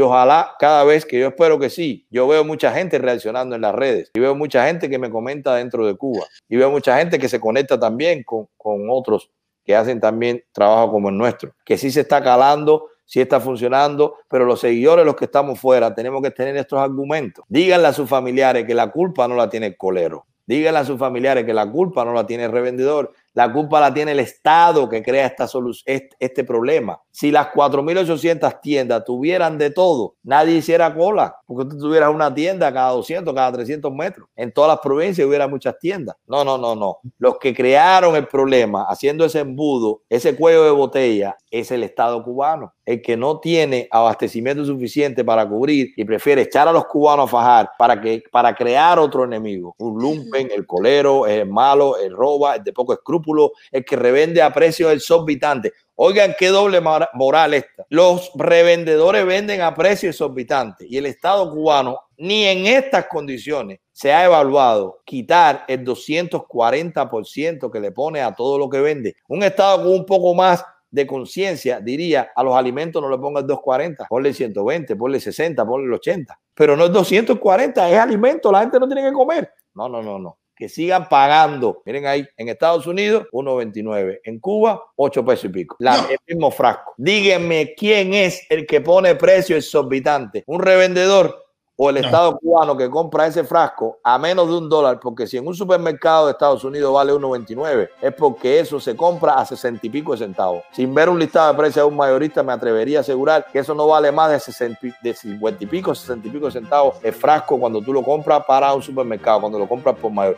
ojalá 0.00 0.56
cada 0.58 0.82
vez 0.82 1.06
que 1.06 1.20
yo 1.20 1.28
espero 1.28 1.56
que 1.56 1.70
sí, 1.70 2.04
yo 2.10 2.26
veo 2.26 2.42
mucha 2.42 2.72
gente 2.72 2.98
reaccionando 2.98 3.54
en 3.54 3.62
las 3.62 3.76
redes 3.76 4.10
y 4.12 4.18
veo 4.18 4.34
mucha 4.34 4.66
gente 4.66 4.90
que 4.90 4.98
me 4.98 5.08
comenta 5.08 5.54
dentro 5.54 5.86
de 5.86 5.94
Cuba 5.94 6.26
y 6.48 6.56
veo 6.56 6.68
mucha 6.68 6.98
gente 6.98 7.16
que 7.20 7.28
se 7.28 7.38
conecta 7.38 7.78
también 7.78 8.24
con, 8.24 8.48
con 8.56 8.88
otros 8.90 9.30
que 9.64 9.76
hacen 9.76 10.00
también 10.00 10.42
trabajo 10.50 10.90
como 10.90 11.10
el 11.10 11.16
nuestro, 11.16 11.52
que 11.64 11.78
sí 11.78 11.92
se 11.92 12.00
está 12.00 12.20
calando, 12.20 12.88
sí 13.04 13.20
está 13.20 13.38
funcionando, 13.38 14.16
pero 14.28 14.44
los 14.44 14.60
seguidores, 14.60 15.06
los 15.06 15.14
que 15.14 15.26
estamos 15.26 15.60
fuera, 15.60 15.94
tenemos 15.94 16.22
que 16.22 16.30
tener 16.30 16.56
estos 16.56 16.80
argumentos. 16.80 17.44
Díganle 17.48 17.86
a 17.86 17.92
sus 17.92 18.08
familiares 18.08 18.66
que 18.66 18.74
la 18.74 18.90
culpa 18.90 19.28
no 19.28 19.36
la 19.36 19.48
tiene 19.48 19.66
el 19.66 19.76
colero. 19.76 20.26
Díganle 20.48 20.80
a 20.80 20.84
sus 20.84 20.98
familiares 20.98 21.44
que 21.44 21.52
la 21.52 21.70
culpa 21.70 22.06
no 22.06 22.14
la 22.14 22.26
tiene 22.26 22.46
el 22.46 22.52
revendedor, 22.52 23.12
la 23.34 23.52
culpa 23.52 23.78
la 23.80 23.94
tiene 23.94 24.12
el 24.12 24.20
Estado 24.20 24.88
que 24.88 25.02
crea 25.02 25.26
esta 25.26 25.46
este, 25.84 26.44
problema. 26.44 27.00
Si 27.10 27.30
las 27.30 27.48
4.800 27.52 28.60
tiendas 28.60 29.04
tuvieran 29.04 29.58
de 29.58 29.70
todo, 29.70 30.16
nadie 30.22 30.56
hiciera 30.56 30.94
cola, 30.94 31.36
porque 31.46 31.68
tú 31.70 31.78
tuvieras 31.78 32.12
una 32.12 32.34
tienda 32.34 32.72
cada 32.72 32.90
200, 32.90 33.32
cada 33.34 33.52
300 33.52 33.92
metros. 33.92 34.28
En 34.34 34.52
todas 34.52 34.68
las 34.68 34.80
provincias 34.80 35.26
hubiera 35.26 35.46
muchas 35.46 35.78
tiendas. 35.78 36.16
No, 36.26 36.44
no, 36.44 36.58
no, 36.58 36.74
no. 36.74 36.98
Los 37.18 37.38
que 37.38 37.54
crearon 37.54 38.16
el 38.16 38.26
problema 38.26 38.86
haciendo 38.88 39.24
ese 39.24 39.40
embudo, 39.40 40.02
ese 40.08 40.34
cuello 40.34 40.64
de 40.64 40.70
botella, 40.70 41.36
es 41.50 41.70
el 41.70 41.82
Estado 41.84 42.22
cubano. 42.24 42.74
El 42.84 43.02
que 43.02 43.16
no 43.16 43.38
tiene 43.38 43.86
abastecimiento 43.90 44.64
suficiente 44.64 45.24
para 45.24 45.48
cubrir 45.48 45.92
y 45.96 46.04
prefiere 46.04 46.42
echar 46.42 46.66
a 46.68 46.72
los 46.72 46.86
cubanos 46.86 47.28
a 47.28 47.30
fajar 47.30 47.70
para, 47.78 48.00
que, 48.00 48.22
para 48.32 48.54
crear 48.54 48.98
otro 48.98 49.24
enemigo. 49.24 49.74
Un 49.78 50.02
lumpen, 50.02 50.48
el 50.54 50.66
colero, 50.66 51.26
el 51.26 51.48
malo, 51.48 51.98
el 51.98 52.14
roba, 52.16 52.56
el 52.56 52.64
de 52.64 52.72
poco 52.72 52.94
escrúpulo 52.94 53.27
el 53.70 53.84
que 53.84 53.96
revende 53.96 54.42
a 54.42 54.52
precio 54.52 54.90
exorbitante. 54.90 55.72
Oigan 56.00 56.36
qué 56.38 56.48
doble 56.48 56.80
moral 56.80 57.54
esta. 57.54 57.84
Los 57.88 58.30
revendedores 58.36 59.26
venden 59.26 59.62
a 59.62 59.74
precio 59.74 60.10
exorbitante 60.10 60.86
y 60.88 60.96
el 60.96 61.06
Estado 61.06 61.50
cubano 61.50 61.98
ni 62.18 62.44
en 62.44 62.66
estas 62.66 63.06
condiciones 63.06 63.80
se 63.90 64.12
ha 64.12 64.24
evaluado 64.24 65.00
quitar 65.04 65.64
el 65.66 65.84
240% 65.84 67.70
que 67.70 67.80
le 67.80 67.90
pone 67.90 68.20
a 68.20 68.32
todo 68.32 68.58
lo 68.58 68.68
que 68.68 68.80
vende. 68.80 69.16
Un 69.26 69.42
Estado 69.42 69.82
con 69.82 69.92
un 69.92 70.06
poco 70.06 70.34
más 70.34 70.64
de 70.88 71.04
conciencia 71.04 71.80
diría 71.80 72.30
a 72.34 72.42
los 72.44 72.54
alimentos 72.54 73.02
no 73.02 73.10
le 73.10 73.18
ponga 73.18 73.40
el 73.40 73.46
240, 73.48 74.06
ponle 74.08 74.32
120, 74.32 74.94
ponle 74.94 75.18
60, 75.18 75.66
ponle 75.66 75.86
el 75.86 75.94
80. 75.94 76.38
Pero 76.54 76.76
no 76.76 76.84
es 76.84 76.92
240, 76.92 77.90
es 77.90 77.98
alimento, 77.98 78.52
la 78.52 78.60
gente 78.60 78.78
no 78.78 78.86
tiene 78.86 79.02
que 79.02 79.12
comer. 79.12 79.50
No, 79.74 79.88
no, 79.88 80.00
no, 80.00 80.18
no 80.18 80.38
que 80.58 80.68
sigan 80.68 81.08
pagando. 81.08 81.82
Miren 81.86 82.06
ahí, 82.06 82.26
en 82.36 82.48
Estados 82.48 82.86
Unidos, 82.86 83.26
1.29. 83.32 84.20
En 84.24 84.40
Cuba, 84.40 84.82
8 84.96 85.24
pesos 85.24 85.44
y 85.44 85.48
pico. 85.50 85.76
La, 85.78 85.94
El 86.10 86.18
mismo 86.26 86.50
frasco. 86.50 86.94
Díganme 86.96 87.74
quién 87.76 88.12
es 88.12 88.44
el 88.50 88.66
que 88.66 88.80
pone 88.80 89.14
precio 89.14 89.56
exorbitante. 89.56 90.42
Un 90.46 90.60
revendedor 90.60 91.47
o 91.80 91.90
el 91.90 91.98
Estado 91.98 92.36
cubano 92.38 92.76
que 92.76 92.90
compra 92.90 93.28
ese 93.28 93.44
frasco 93.44 94.00
a 94.02 94.18
menos 94.18 94.48
de 94.48 94.56
un 94.56 94.68
dólar, 94.68 94.98
porque 94.98 95.28
si 95.28 95.36
en 95.36 95.46
un 95.46 95.54
supermercado 95.54 96.26
de 96.26 96.32
Estados 96.32 96.64
Unidos 96.64 96.92
vale 96.92 97.12
1.29, 97.12 97.88
es 98.02 98.14
porque 98.14 98.58
eso 98.58 98.80
se 98.80 98.96
compra 98.96 99.34
a 99.34 99.46
60 99.46 99.86
y 99.86 99.88
pico 99.88 100.10
de 100.10 100.18
centavos. 100.18 100.64
Sin 100.72 100.92
ver 100.92 101.08
un 101.08 101.20
listado 101.20 101.52
de 101.52 101.56
precios 101.56 101.84
de 101.84 101.88
un 101.88 101.96
mayorista, 101.96 102.42
me 102.42 102.52
atrevería 102.52 102.98
a 102.98 103.00
asegurar 103.02 103.46
que 103.52 103.60
eso 103.60 103.74
no 103.74 103.86
vale 103.86 104.10
más 104.10 104.32
de, 104.32 104.40
60, 104.40 104.80
de 105.00 105.14
50 105.14 105.62
y 105.62 105.66
pico, 105.68 105.94
60 105.94 106.26
y 106.26 106.30
pico 106.32 106.46
de 106.46 106.52
centavos 106.52 106.96
el 107.02 107.12
frasco 107.12 107.58
cuando 107.60 107.80
tú 107.80 107.92
lo 107.92 108.02
compras 108.02 108.44
para 108.44 108.74
un 108.74 108.82
supermercado, 108.82 109.42
cuando 109.42 109.58
lo 109.60 109.68
compras 109.68 109.94
por 109.96 110.10
mayor. 110.10 110.36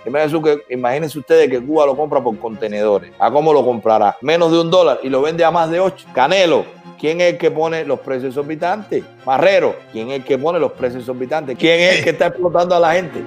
Imagínense 0.69 1.19
ustedes 1.19 1.49
que 1.49 1.65
Cuba 1.65 1.87
lo 1.87 1.97
compra 1.97 2.23
por 2.23 2.39
contenedores. 2.39 3.13
¿A 3.19 3.31
cómo 3.31 3.55
lo 3.55 3.65
comprará? 3.65 4.19
Menos 4.21 4.53
de 4.53 4.61
un 4.61 4.71
dólar 4.71 5.01
y 5.03 5.09
lo 5.09 5.23
vende 5.23 5.43
a 5.43 5.51
más 5.51 5.71
de 5.71 5.81
8. 5.81 6.09
Canelo, 6.13 6.67
¿Quién 7.01 7.23
es 7.23 7.33
el 7.33 7.39
que 7.39 7.51
pone 7.51 7.83
los 7.87 8.01
precios 8.01 8.33
exorbitantes? 8.33 9.03
Marrero, 9.25 9.75
¿quién 9.91 10.11
es 10.11 10.17
el 10.17 10.25
que 10.25 10.37
pone 10.37 10.59
los 10.59 10.73
precios 10.73 11.01
exorbitantes? 11.01 11.57
¿Quién 11.59 11.81
es 11.81 11.97
el 11.97 12.05
que 12.05 12.11
está 12.11 12.27
explotando 12.27 12.75
a 12.75 12.79
la 12.79 12.93
gente? 12.93 13.23